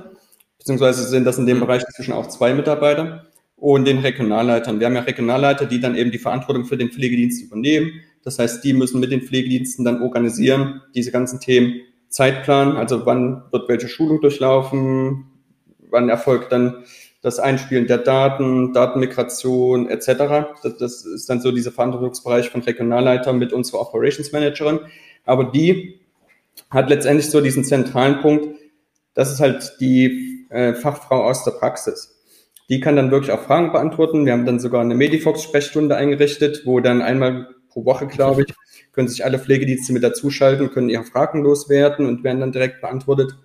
beziehungsweise 0.59 1.05
sind 1.05 1.25
das 1.25 1.39
in 1.39 1.47
dem 1.47 1.59
mhm. 1.59 1.63
Bereich 1.63 1.85
inzwischen 1.87 2.13
auch 2.13 2.27
zwei 2.29 2.55
Mitarbeiter 2.55 3.27
und 3.57 3.87
den 3.87 3.99
Regionalleitern. 3.99 4.79
Wir 4.79 4.87
haben 4.87 4.95
ja 4.95 5.03
Regionalleiter, 5.03 5.67
die 5.67 5.81
dann 5.81 5.97
eben 5.97 6.11
die 6.11 6.19
Verantwortung 6.19 6.65
für 6.65 6.77
den 6.77 6.91
Pflegedienst 6.91 7.43
übernehmen. 7.43 7.93
Das 8.23 8.39
heißt, 8.39 8.63
die 8.63 8.73
müssen 8.73 9.01
mit 9.01 9.11
den 9.11 9.23
Pflegediensten 9.23 9.85
dann 9.85 10.03
organisieren, 10.03 10.83
diese 10.95 11.11
ganzen 11.11 11.41
Themen 11.41 11.81
Zeitplan, 12.09 12.77
also 12.77 13.05
wann 13.05 13.43
wird 13.51 13.69
welche 13.69 13.89
Schulung 13.89 14.21
durchlaufen, 14.21 15.27
wann 15.91 16.09
erfolgt 16.09 16.53
dann 16.53 16.85
das 17.21 17.39
Einspielen 17.39 17.87
der 17.87 17.99
Daten, 17.99 18.73
Datenmigration 18.73 19.89
etc. 19.89 20.07
Das, 20.63 20.77
das 20.79 21.05
ist 21.05 21.29
dann 21.29 21.41
so 21.41 21.51
dieser 21.51 21.73
Verantwortungsbereich 21.73 22.49
von 22.49 22.63
Regionalleiter 22.63 23.33
mit 23.33 23.53
unserer 23.53 23.81
Operations 23.81 24.33
Managerin. 24.33 24.81
Aber 25.25 25.45
die 25.45 26.01
hat 26.71 26.89
letztendlich 26.89 27.29
so 27.29 27.41
diesen 27.41 27.65
zentralen 27.65 28.21
Punkt, 28.21 28.49
das 29.15 29.33
ist 29.33 29.41
halt 29.41 29.77
die 29.81 30.28
äh, 30.51 30.75
Fachfrau 30.75 31.25
aus 31.25 31.45
der 31.45 31.53
Praxis. 31.53 32.15
Die 32.69 32.81
kann 32.81 32.97
dann 32.97 33.11
wirklich 33.11 33.33
auch 33.33 33.43
Fragen 33.43 33.73
beantworten. 33.73 34.27
Wir 34.27 34.33
haben 34.33 34.45
dann 34.45 34.61
sogar 34.61 34.83
eine 34.83 34.95
Medifox-Sprechstunde 34.95 35.97
eingerichtet, 35.97 36.63
wo 36.67 36.81
dann 36.81 37.01
einmal 37.01 37.49
pro 37.71 37.85
Woche, 37.85 38.07
glaube 38.07 38.43
ich, 38.43 38.55
können 38.93 39.09
sich 39.09 39.25
alle 39.25 39.39
Pflegedienste 39.39 39.93
mit 39.93 40.03
dazuschalten, 40.03 40.71
können 40.71 40.89
ihre 40.89 41.05
Fragen 41.05 41.43
loswerden 41.43 42.07
und 42.07 42.25
werden 42.25 42.41
dann 42.41 42.53
direkt 42.53 42.81
beantwortet. 42.81 43.37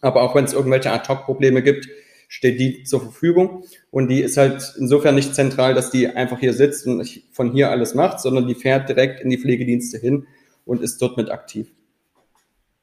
Aber 0.00 0.22
auch 0.22 0.34
wenn 0.34 0.44
es 0.44 0.52
irgendwelche 0.52 0.92
Ad-Hoc-Probleme 0.92 1.62
gibt, 1.62 1.88
steht 2.28 2.60
die 2.60 2.84
zur 2.84 3.00
Verfügung. 3.00 3.64
Und 3.90 4.08
die 4.08 4.20
ist 4.20 4.36
halt 4.36 4.74
insofern 4.78 5.14
nicht 5.14 5.34
zentral, 5.34 5.74
dass 5.74 5.90
die 5.90 6.08
einfach 6.08 6.38
hier 6.38 6.52
sitzt 6.52 6.86
und 6.86 7.08
von 7.32 7.52
hier 7.52 7.70
alles 7.70 7.94
macht, 7.94 8.20
sondern 8.20 8.46
die 8.46 8.54
fährt 8.54 8.88
direkt 8.88 9.20
in 9.20 9.30
die 9.30 9.38
Pflegedienste 9.38 9.98
hin 9.98 10.26
und 10.64 10.82
ist 10.82 11.00
dort 11.00 11.16
mit 11.16 11.30
aktiv. 11.30 11.72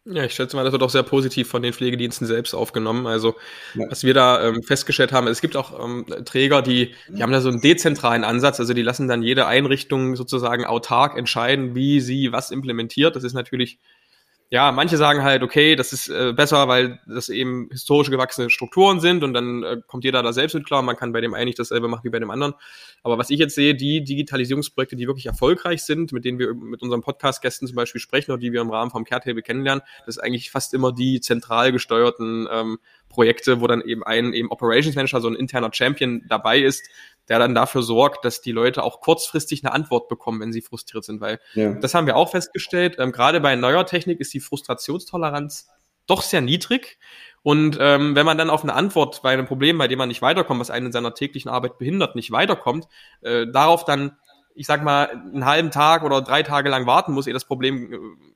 Ja, 0.05 0.23
ich 0.23 0.33
schätze 0.33 0.55
mal, 0.55 0.63
das 0.63 0.71
wird 0.71 0.81
auch 0.81 0.89
sehr 0.89 1.03
positiv 1.03 1.47
von 1.47 1.61
den 1.61 1.73
Pflegediensten 1.73 2.25
selbst 2.25 2.55
aufgenommen. 2.55 3.05
Also, 3.05 3.35
ja. 3.75 3.85
was 3.87 4.03
wir 4.03 4.15
da 4.15 4.47
ähm, 4.47 4.63
festgestellt 4.63 5.11
haben, 5.11 5.27
es 5.27 5.41
gibt 5.41 5.55
auch 5.55 5.79
ähm, 5.83 6.07
Träger, 6.25 6.63
die, 6.63 6.95
die 7.07 7.21
haben 7.21 7.31
da 7.31 7.39
so 7.39 7.49
einen 7.49 7.61
dezentralen 7.61 8.23
Ansatz. 8.23 8.59
Also, 8.59 8.73
die 8.73 8.81
lassen 8.81 9.07
dann 9.07 9.21
jede 9.21 9.45
Einrichtung 9.45 10.15
sozusagen 10.15 10.65
autark 10.65 11.15
entscheiden, 11.17 11.75
wie 11.75 12.01
sie 12.01 12.31
was 12.31 12.49
implementiert. 12.49 13.15
Das 13.15 13.23
ist 13.23 13.33
natürlich 13.33 13.77
ja, 14.53 14.73
manche 14.73 14.97
sagen 14.97 15.23
halt, 15.23 15.43
okay, 15.43 15.77
das 15.77 15.93
ist 15.93 16.09
äh, 16.09 16.33
besser, 16.33 16.67
weil 16.67 16.99
das 17.07 17.29
eben 17.29 17.69
historisch 17.71 18.09
gewachsene 18.09 18.49
Strukturen 18.49 18.99
sind 18.99 19.23
und 19.23 19.33
dann 19.33 19.63
äh, 19.63 19.77
kommt 19.87 20.03
jeder 20.03 20.21
da 20.23 20.33
selbst 20.33 20.53
mit 20.53 20.65
klar. 20.65 20.81
Man 20.81 20.97
kann 20.97 21.13
bei 21.13 21.21
dem 21.21 21.33
einen 21.33 21.45
nicht 21.45 21.57
dasselbe 21.57 21.87
machen 21.87 22.03
wie 22.03 22.09
bei 22.09 22.19
dem 22.19 22.29
anderen. 22.29 22.55
Aber 23.01 23.17
was 23.17 23.29
ich 23.29 23.39
jetzt 23.39 23.55
sehe, 23.55 23.75
die 23.75 24.03
Digitalisierungsprojekte, 24.03 24.97
die 24.97 25.07
wirklich 25.07 25.25
erfolgreich 25.25 25.83
sind, 25.83 26.11
mit 26.11 26.25
denen 26.25 26.37
wir 26.37 26.53
mit 26.53 26.81
unseren 26.81 27.01
Podcast-Gästen 27.01 27.65
zum 27.65 27.77
Beispiel 27.77 28.01
sprechen 28.01 28.31
oder 28.31 28.41
die 28.41 28.51
wir 28.51 28.59
im 28.59 28.69
Rahmen 28.69 28.91
vom 28.91 29.05
Caretable 29.05 29.41
kennenlernen, 29.41 29.85
das 30.05 30.17
ist 30.17 30.21
eigentlich 30.21 30.51
fast 30.51 30.73
immer 30.73 30.91
die 30.91 31.21
zentral 31.21 31.71
gesteuerten 31.71 32.45
ähm, 32.51 32.79
Projekte, 33.07 33.61
wo 33.61 33.67
dann 33.67 33.79
eben 33.81 34.03
ein 34.03 34.33
eben 34.33 34.51
Operations 34.51 34.95
Manager, 34.95 35.21
so 35.21 35.29
ein 35.29 35.35
interner 35.35 35.69
Champion 35.71 36.23
dabei 36.27 36.59
ist, 36.59 36.89
der 37.29 37.39
dann 37.39 37.55
dafür 37.55 37.83
sorgt, 37.83 38.25
dass 38.25 38.41
die 38.41 38.51
Leute 38.51 38.83
auch 38.83 39.01
kurzfristig 39.01 39.63
eine 39.63 39.73
Antwort 39.73 40.07
bekommen, 40.07 40.41
wenn 40.41 40.53
sie 40.53 40.61
frustriert 40.61 41.03
sind, 41.03 41.21
weil 41.21 41.39
ja. 41.53 41.73
das 41.73 41.93
haben 41.93 42.07
wir 42.07 42.15
auch 42.15 42.31
festgestellt. 42.31 42.97
Ähm, 42.99 43.11
gerade 43.11 43.39
bei 43.39 43.55
neuer 43.55 43.85
Technik 43.85 44.19
ist 44.19 44.33
die 44.33 44.39
Frustrationstoleranz 44.39 45.69
doch 46.07 46.21
sehr 46.21 46.41
niedrig. 46.41 46.97
Und 47.43 47.77
ähm, 47.79 48.15
wenn 48.15 48.25
man 48.25 48.37
dann 48.37 48.49
auf 48.49 48.63
eine 48.63 48.73
Antwort 48.73 49.21
bei 49.23 49.31
einem 49.31 49.45
Problem, 49.45 49.77
bei 49.77 49.87
dem 49.87 49.97
man 49.97 50.09
nicht 50.09 50.21
weiterkommt, 50.21 50.59
was 50.59 50.69
einen 50.69 50.87
in 50.87 50.91
seiner 50.91 51.13
täglichen 51.13 51.49
Arbeit 51.49 51.77
behindert, 51.77 52.15
nicht 52.15 52.31
weiterkommt, 52.31 52.87
äh, 53.21 53.47
darauf 53.47 53.85
dann, 53.85 54.17
ich 54.53 54.67
sag 54.67 54.83
mal, 54.83 55.09
einen 55.09 55.45
halben 55.45 55.71
Tag 55.71 56.03
oder 56.03 56.21
drei 56.21 56.43
Tage 56.43 56.69
lang 56.69 56.85
warten 56.85 57.13
muss, 57.13 57.27
ehe 57.27 57.33
das 57.33 57.45
Problem 57.45 57.93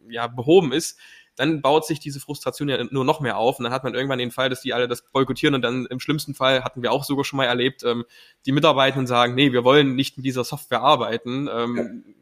äh, 0.10 0.14
ja 0.14 0.28
behoben 0.28 0.72
ist, 0.72 0.98
dann 1.36 1.62
baut 1.62 1.86
sich 1.86 2.00
diese 2.00 2.20
Frustration 2.20 2.70
ja 2.70 2.84
nur 2.90 3.06
noch 3.06 3.20
mehr 3.20 3.38
auf 3.38 3.60
und 3.60 3.64
dann 3.64 3.74
hat 3.74 3.84
man 3.84 3.94
irgendwann 3.94 4.20
den 4.20 4.32
Fall, 4.32 4.50
dass 4.50 4.62
die 4.62 4.74
alle 4.74 4.88
das 4.88 5.04
boykottieren 5.04 5.56
und 5.56 5.62
dann 5.62 5.86
im 5.88 6.00
schlimmsten 6.00 6.34
Fall 6.34 6.64
hatten 6.64 6.82
wir 6.82 6.92
auch 6.92 7.04
sogar 7.04 7.26
schon 7.26 7.38
mal 7.38 7.46
erlebt, 7.46 7.84
ähm, 7.84 8.06
die 8.46 8.52
Mitarbeitenden 8.52 9.08
sagen, 9.08 9.36
nee, 9.36 9.52
wir 9.52 9.64
wollen 9.64 9.96
nicht 9.96 10.18
mit 10.18 10.26
dieser 10.26 10.44
Software 10.44 10.82
arbeiten. 10.82 11.50
Ähm, 11.52 11.78
ja. 11.78 12.14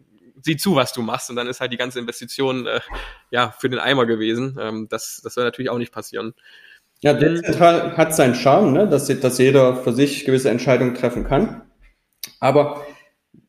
Sieh 0.41 0.57
zu, 0.57 0.75
was 0.75 0.91
du 0.91 1.01
machst 1.01 1.29
und 1.29 1.37
dann 1.37 1.47
ist 1.47 1.61
halt 1.61 1.71
die 1.71 1.77
ganze 1.77 1.99
Investition 1.99 2.67
äh, 2.67 2.81
ja 3.31 3.53
für 3.57 3.69
den 3.69 3.79
Eimer 3.79 4.05
gewesen. 4.05 4.57
Ähm, 4.59 4.87
das, 4.89 5.21
das 5.23 5.35
soll 5.35 5.43
natürlich 5.45 5.69
auch 5.69 5.77
nicht 5.77 5.93
passieren. 5.93 6.33
Ja, 7.01 7.13
dezentral 7.13 7.97
hat 7.97 8.15
seinen 8.15 8.33
Charme, 8.33 8.73
ne? 8.73 8.87
dass, 8.87 9.07
dass 9.07 9.37
jeder 9.37 9.75
für 9.75 9.93
sich 9.93 10.25
gewisse 10.25 10.49
Entscheidungen 10.49 10.95
treffen 10.95 11.25
kann. 11.25 11.69
Aber 12.39 12.85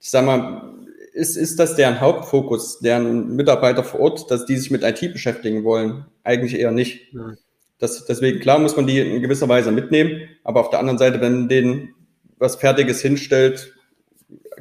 ich 0.00 0.10
sag 0.10 0.24
mal, 0.24 0.73
ist, 1.14 1.36
ist 1.36 1.58
das 1.60 1.76
deren 1.76 2.00
Hauptfokus, 2.00 2.80
deren 2.80 3.36
Mitarbeiter 3.36 3.84
vor 3.84 4.00
Ort, 4.00 4.30
dass 4.30 4.46
die 4.46 4.56
sich 4.56 4.70
mit 4.70 4.82
IT 4.82 5.12
beschäftigen 5.12 5.62
wollen? 5.62 6.06
Eigentlich 6.24 6.58
eher 6.58 6.72
nicht. 6.72 7.12
Ja. 7.12 7.34
Das, 7.78 8.04
deswegen, 8.04 8.40
klar 8.40 8.58
muss 8.58 8.76
man 8.76 8.86
die 8.86 8.98
in 8.98 9.22
gewisser 9.22 9.48
Weise 9.48 9.70
mitnehmen, 9.70 10.28
aber 10.42 10.60
auf 10.60 10.70
der 10.70 10.80
anderen 10.80 10.98
Seite, 10.98 11.20
wenn 11.20 11.48
denen 11.48 11.94
was 12.38 12.56
Fertiges 12.56 13.00
hinstellt, 13.00 13.72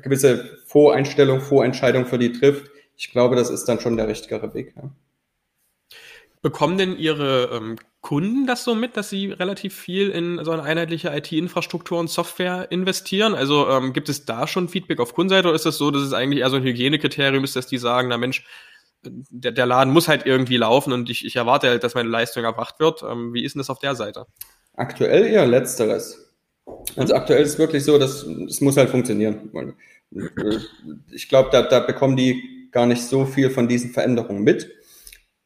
gewisse 0.02 0.60
Voreinstellung, 0.66 1.42
Vorentscheidung 1.42 2.06
für 2.06 2.20
die 2.20 2.32
trifft, 2.32 2.70
ich 2.96 3.12
glaube, 3.12 3.36
das 3.36 3.50
ist 3.50 3.66
dann 3.66 3.80
schon 3.80 3.98
der 3.98 4.08
richtigere 4.08 4.54
Weg. 4.54 4.74
Ja. 4.76 4.92
Bekommen 6.44 6.78
denn 6.78 6.98
Ihre 6.98 7.50
ähm, 7.52 7.78
Kunden 8.04 8.46
das 8.46 8.66
so 8.66 8.76
mit, 8.76 8.98
dass 8.98 9.10
sie 9.10 9.32
relativ 9.32 9.74
viel 9.74 10.10
in 10.10 10.44
so 10.44 10.52
eine 10.52 10.64
einheitliche 10.64 11.16
IT-Infrastruktur 11.16 11.98
und 12.00 12.10
Software 12.10 12.68
investieren? 12.70 13.34
Also 13.34 13.70
ähm, 13.70 13.94
gibt 13.94 14.10
es 14.10 14.26
da 14.26 14.46
schon 14.46 14.68
Feedback 14.68 15.00
auf 15.00 15.14
Kundenseite 15.14 15.48
oder 15.48 15.56
ist 15.56 15.66
das 15.66 15.78
so, 15.78 15.90
dass 15.90 16.02
es 16.02 16.12
eigentlich 16.12 16.42
eher 16.42 16.50
so 16.50 16.58
ein 16.58 16.64
Hygienekriterium 16.64 17.46
ist, 17.46 17.56
dass 17.56 17.66
die 17.66 17.78
sagen, 17.78 18.10
na 18.10 18.18
Mensch, 18.18 18.46
der, 19.06 19.54
der 19.54 19.66
Laden 19.66 19.94
muss 19.94 20.10
halt 20.10 20.26
irgendwie 20.26 20.58
laufen 20.58 20.92
und 20.92 21.10
ich, 21.10 21.26
ich 21.26 21.38
erwarte 21.38 21.70
halt, 21.70 21.86
dass 21.86 21.96
meine 21.96 22.10
Leistung 22.10 22.44
erbracht 22.44 22.82
wird. 22.82 23.04
Ähm, 23.04 23.34
wie 23.34 23.46
ist 23.46 23.56
denn 23.56 23.62
das 23.62 23.70
auf 23.70 23.80
der 23.80 23.96
Seite? 23.96 24.26
Aktuell 24.76 25.26
eher 25.26 25.48
letzteres. 25.48 26.30
Also 26.98 27.16
aktuell 27.16 27.42
ist 27.42 27.54
es 27.54 27.58
wirklich 27.58 27.86
so, 27.86 27.98
dass 27.98 28.24
es 28.24 28.60
muss 28.60 28.76
halt 28.76 28.90
funktionieren. 28.90 29.50
Äh, 30.14 30.58
ich 31.10 31.30
glaube, 31.30 31.52
da, 31.54 31.62
da 31.62 31.80
bekommen 31.80 32.18
die 32.18 32.68
gar 32.74 32.86
nicht 32.86 33.04
so 33.04 33.26
viel 33.26 33.50
von 33.50 33.70
diesen 33.70 33.92
Veränderungen 33.92 34.44
mit 34.44 34.70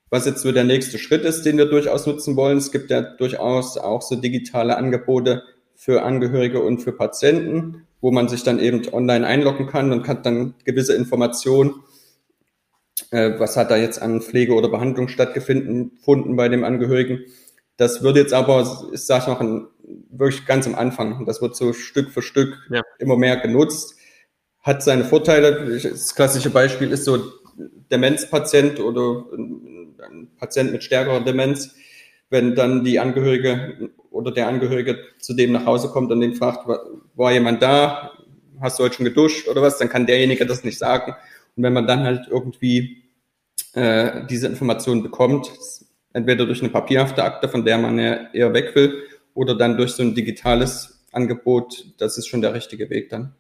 was 0.10 0.26
jetzt 0.26 0.42
so 0.42 0.52
der 0.52 0.64
nächste 0.64 0.98
Schritt 0.98 1.24
ist, 1.24 1.44
den 1.44 1.58
wir 1.58 1.66
durchaus 1.66 2.06
nutzen 2.06 2.36
wollen. 2.36 2.58
Es 2.58 2.72
gibt 2.72 2.90
ja 2.90 3.02
durchaus 3.02 3.78
auch 3.78 4.02
so 4.02 4.16
digitale 4.16 4.78
Angebote 4.78 5.44
für 5.76 6.04
Angehörige 6.04 6.62
und 6.62 6.80
für 6.80 6.92
Patienten, 6.92 7.88
wo 8.02 8.12
man 8.12 8.30
sich 8.30 8.44
dann 8.44 8.60
eben 8.60 8.88
online 8.94 9.28
einloggen 9.28 9.68
kann 9.68 9.92
und 9.92 10.08
hat 10.08 10.26
dann 10.26 10.56
gewisse 10.64 10.96
Informationen, 10.96 11.76
äh, 13.12 13.32
was 13.38 13.58
hat 13.58 13.70
da 13.72 13.78
jetzt 13.78 14.02
an 14.02 14.22
Pflege 14.22 14.54
oder 14.54 14.70
Behandlung 14.70 15.08
stattgefunden 15.08 16.36
bei 16.36 16.50
dem 16.50 16.64
Angehörigen. 16.64 17.26
Das 17.78 18.02
wird 18.02 18.18
jetzt 18.18 18.34
aber, 18.34 18.90
ich 18.92 19.02
sage 19.02 19.30
noch, 19.30 19.40
ein, 19.40 19.68
wirklich 20.10 20.46
ganz 20.46 20.66
am 20.66 20.76
Anfang. 20.76 21.26
Das 21.26 21.42
wird 21.42 21.56
so 21.56 21.74
Stück 21.74 22.12
für 22.12 22.24
Stück 22.24 22.58
ja. 22.72 22.82
immer 22.98 23.18
mehr 23.18 23.38
genutzt. 23.38 23.96
Hat 24.62 24.82
seine 24.82 25.06
Vorteile. 25.06 25.80
Das 25.82 26.16
klassische 26.16 26.50
Beispiel 26.50 26.92
ist 26.92 27.06
so 27.06 27.20
Demenzpatient 27.92 28.80
oder 28.80 29.26
ein 30.10 30.30
Patient 30.38 30.72
mit 30.72 30.84
stärkerer 30.84 31.24
Demenz, 31.24 31.76
wenn 32.30 32.56
dann 32.56 32.84
die 32.84 33.00
Angehörige 33.00 33.90
oder 34.12 34.32
der 34.32 34.48
Angehörige 34.48 35.00
zu 35.20 35.34
dem 35.34 35.52
nach 35.52 35.66
Hause 35.66 35.90
kommt 35.90 36.12
und 36.12 36.22
den 36.22 36.34
fragt, 36.34 36.68
war 37.16 37.32
jemand 37.32 37.62
da, 37.62 38.12
hast 38.60 38.80
du 38.80 38.84
heute 38.84 38.96
schon 38.96 39.06
geduscht 39.06 39.48
oder 39.48 39.62
was, 39.62 39.78
dann 39.78 39.90
kann 39.90 40.06
derjenige 40.06 40.46
das 40.46 40.64
nicht 40.64 40.78
sagen. 40.78 41.14
Und 41.56 41.64
wenn 41.64 41.74
man 41.74 41.88
dann 41.88 42.04
halt 42.04 42.28
irgendwie 42.30 43.04
äh, 43.74 44.26
diese 44.30 44.48
Information 44.48 45.04
bekommt, 45.04 45.52
entweder 46.14 46.46
durch 46.46 46.62
eine 46.62 46.70
papierhafte 46.70 47.24
Akte, 47.24 47.48
von 47.48 47.64
der 47.64 47.78
man 47.78 48.00
ja 48.00 48.32
eher 48.34 48.54
weg 48.54 48.76
will, 48.76 49.04
oder 49.34 49.56
dann 49.56 49.78
durch 49.78 49.92
so 49.92 50.02
ein 50.02 50.16
digitales 50.16 51.06
Angebot, 51.12 51.94
das 52.00 52.18
ist 52.18 52.28
schon 52.28 52.42
der 52.42 52.54
richtige 52.54 52.90
Weg 52.90 53.10
dann. 53.10 53.36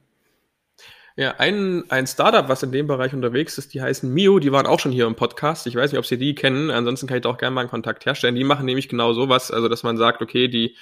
Ja, 1.19 1.33
ein, 1.39 1.83
ein 1.89 2.05
Startup, 2.05 2.47
was 2.47 2.61
in 2.61 2.71
dem 2.71 2.85
Bereich 2.85 3.11
unterwegs 3.11 3.57
ist, 3.57 3.73
die 3.73 3.81
heißen 3.81 4.13
Mio, 4.13 4.37
die 4.37 4.51
waren 4.51 4.67
auch 4.67 4.79
schon 4.79 4.91
hier 4.91 5.07
im 5.07 5.15
Podcast. 5.15 5.65
Ich 5.65 5.75
weiß 5.75 5.91
nicht, 5.91 5.97
ob 5.97 6.05
Sie 6.05 6.19
die 6.19 6.35
kennen, 6.35 6.69
ansonsten 6.69 7.07
kann 7.07 7.17
ich 7.17 7.23
da 7.23 7.29
auch 7.29 7.39
gerne 7.39 7.55
mal 7.55 7.61
einen 7.61 7.71
Kontakt 7.71 8.05
herstellen. 8.05 8.35
Die 8.35 8.43
machen 8.43 8.67
nämlich 8.67 8.87
genau 8.87 9.13
sowas, 9.13 9.49
also 9.49 9.67
dass 9.67 9.81
man 9.81 9.97
sagt, 9.97 10.21
okay, 10.21 10.47
die, 10.47 10.75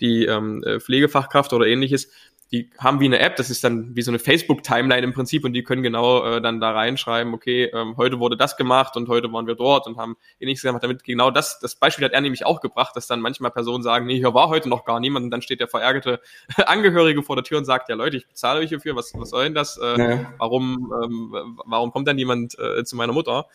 die 0.00 0.24
ähm, 0.24 0.64
Pflegefachkraft 0.80 1.52
oder 1.52 1.66
ähnliches, 1.66 2.10
die 2.52 2.70
haben 2.78 3.00
wie 3.00 3.06
eine 3.06 3.18
App, 3.18 3.36
das 3.36 3.48
ist 3.48 3.64
dann 3.64 3.96
wie 3.96 4.02
so 4.02 4.10
eine 4.10 4.18
Facebook-Timeline 4.18 5.02
im 5.02 5.14
Prinzip 5.14 5.44
und 5.44 5.54
die 5.54 5.62
können 5.62 5.82
genau 5.82 6.22
äh, 6.24 6.42
dann 6.42 6.60
da 6.60 6.72
reinschreiben, 6.72 7.32
okay, 7.32 7.64
ähm, 7.72 7.96
heute 7.96 8.20
wurde 8.20 8.36
das 8.36 8.58
gemacht 8.58 8.94
und 8.94 9.08
heute 9.08 9.32
waren 9.32 9.46
wir 9.46 9.54
dort 9.54 9.86
und 9.86 9.96
haben 9.96 10.16
ähnliches 10.38 10.62
gemacht. 10.62 10.82
Damit 10.82 11.02
genau 11.02 11.30
das, 11.30 11.60
das 11.60 11.76
Beispiel 11.76 12.04
hat 12.04 12.12
er 12.12 12.20
nämlich 12.20 12.44
auch 12.44 12.60
gebracht, 12.60 12.94
dass 12.94 13.06
dann 13.06 13.20
manchmal 13.20 13.52
Personen 13.52 13.82
sagen, 13.82 14.04
nee, 14.04 14.18
hier 14.18 14.34
war 14.34 14.50
heute 14.50 14.68
noch 14.68 14.84
gar 14.84 15.00
niemand 15.00 15.24
und 15.24 15.30
dann 15.30 15.40
steht 15.40 15.60
der 15.60 15.68
verärgerte 15.68 16.20
Angehörige 16.66 17.22
vor 17.22 17.36
der 17.36 17.44
Tür 17.44 17.56
und 17.56 17.64
sagt, 17.64 17.88
ja 17.88 17.94
Leute, 17.94 18.18
ich 18.18 18.28
bezahle 18.28 18.60
euch 18.60 18.68
hierfür, 18.68 18.96
was, 18.96 19.12
was 19.14 19.30
soll 19.30 19.44
denn 19.44 19.54
das? 19.54 19.78
Äh, 19.78 19.98
ja. 19.98 20.32
Warum, 20.36 20.92
ähm, 21.02 21.58
warum 21.64 21.90
kommt 21.90 22.06
dann 22.06 22.16
niemand 22.16 22.58
äh, 22.58 22.84
zu 22.84 22.96
meiner 22.96 23.14
Mutter? 23.14 23.46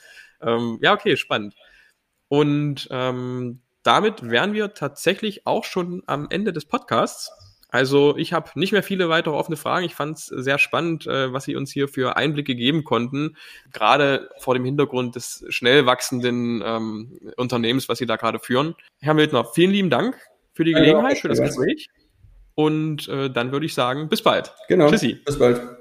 Ähm, 0.41 0.79
ja, 0.81 0.93
okay, 0.93 1.17
spannend. 1.17 1.53
Und 2.29 2.87
ähm, 2.89 3.61
damit 3.83 4.27
wären 4.27 4.53
wir 4.53 4.73
tatsächlich 4.73 5.45
auch 5.45 5.63
schon 5.63 6.01
am 6.07 6.27
Ende 6.31 6.51
des 6.51 6.65
Podcasts. 6.65 7.31
Also 7.69 8.15
ich 8.17 8.33
habe 8.33 8.51
nicht 8.55 8.71
mehr 8.71 8.83
viele 8.83 9.09
weitere 9.09 9.35
offene 9.35 9.57
Fragen. 9.57 9.85
Ich 9.85 9.95
fand 9.95 10.17
es 10.17 10.25
sehr 10.27 10.57
spannend, 10.57 11.05
äh, 11.05 11.33
was 11.33 11.43
Sie 11.43 11.55
uns 11.55 11.71
hier 11.71 11.87
für 11.87 12.15
Einblicke 12.15 12.55
geben 12.55 12.83
konnten, 12.83 13.35
gerade 13.73 14.29
vor 14.39 14.53
dem 14.53 14.63
Hintergrund 14.63 15.15
des 15.15 15.45
schnell 15.49 15.85
wachsenden 15.85 16.63
ähm, 16.65 17.19
Unternehmens, 17.35 17.89
was 17.89 17.97
Sie 17.97 18.05
da 18.05 18.15
gerade 18.15 18.39
führen. 18.39 18.75
Herr 19.01 19.13
Mildner, 19.13 19.45
vielen 19.45 19.71
lieben 19.71 19.89
Dank 19.89 20.17
für 20.53 20.63
die 20.63 20.73
Gelegenheit, 20.73 21.17
für 21.17 21.27
das 21.27 21.41
Gespräch. 21.41 21.89
Und 22.55 23.07
äh, 23.09 23.29
dann 23.29 23.51
würde 23.51 23.65
ich 23.65 23.73
sagen, 23.73 24.09
bis 24.09 24.23
bald. 24.23 24.51
Genau. 24.67 24.89
Tschüssi. 24.89 25.15
Bis 25.23 25.37
bald. 25.37 25.76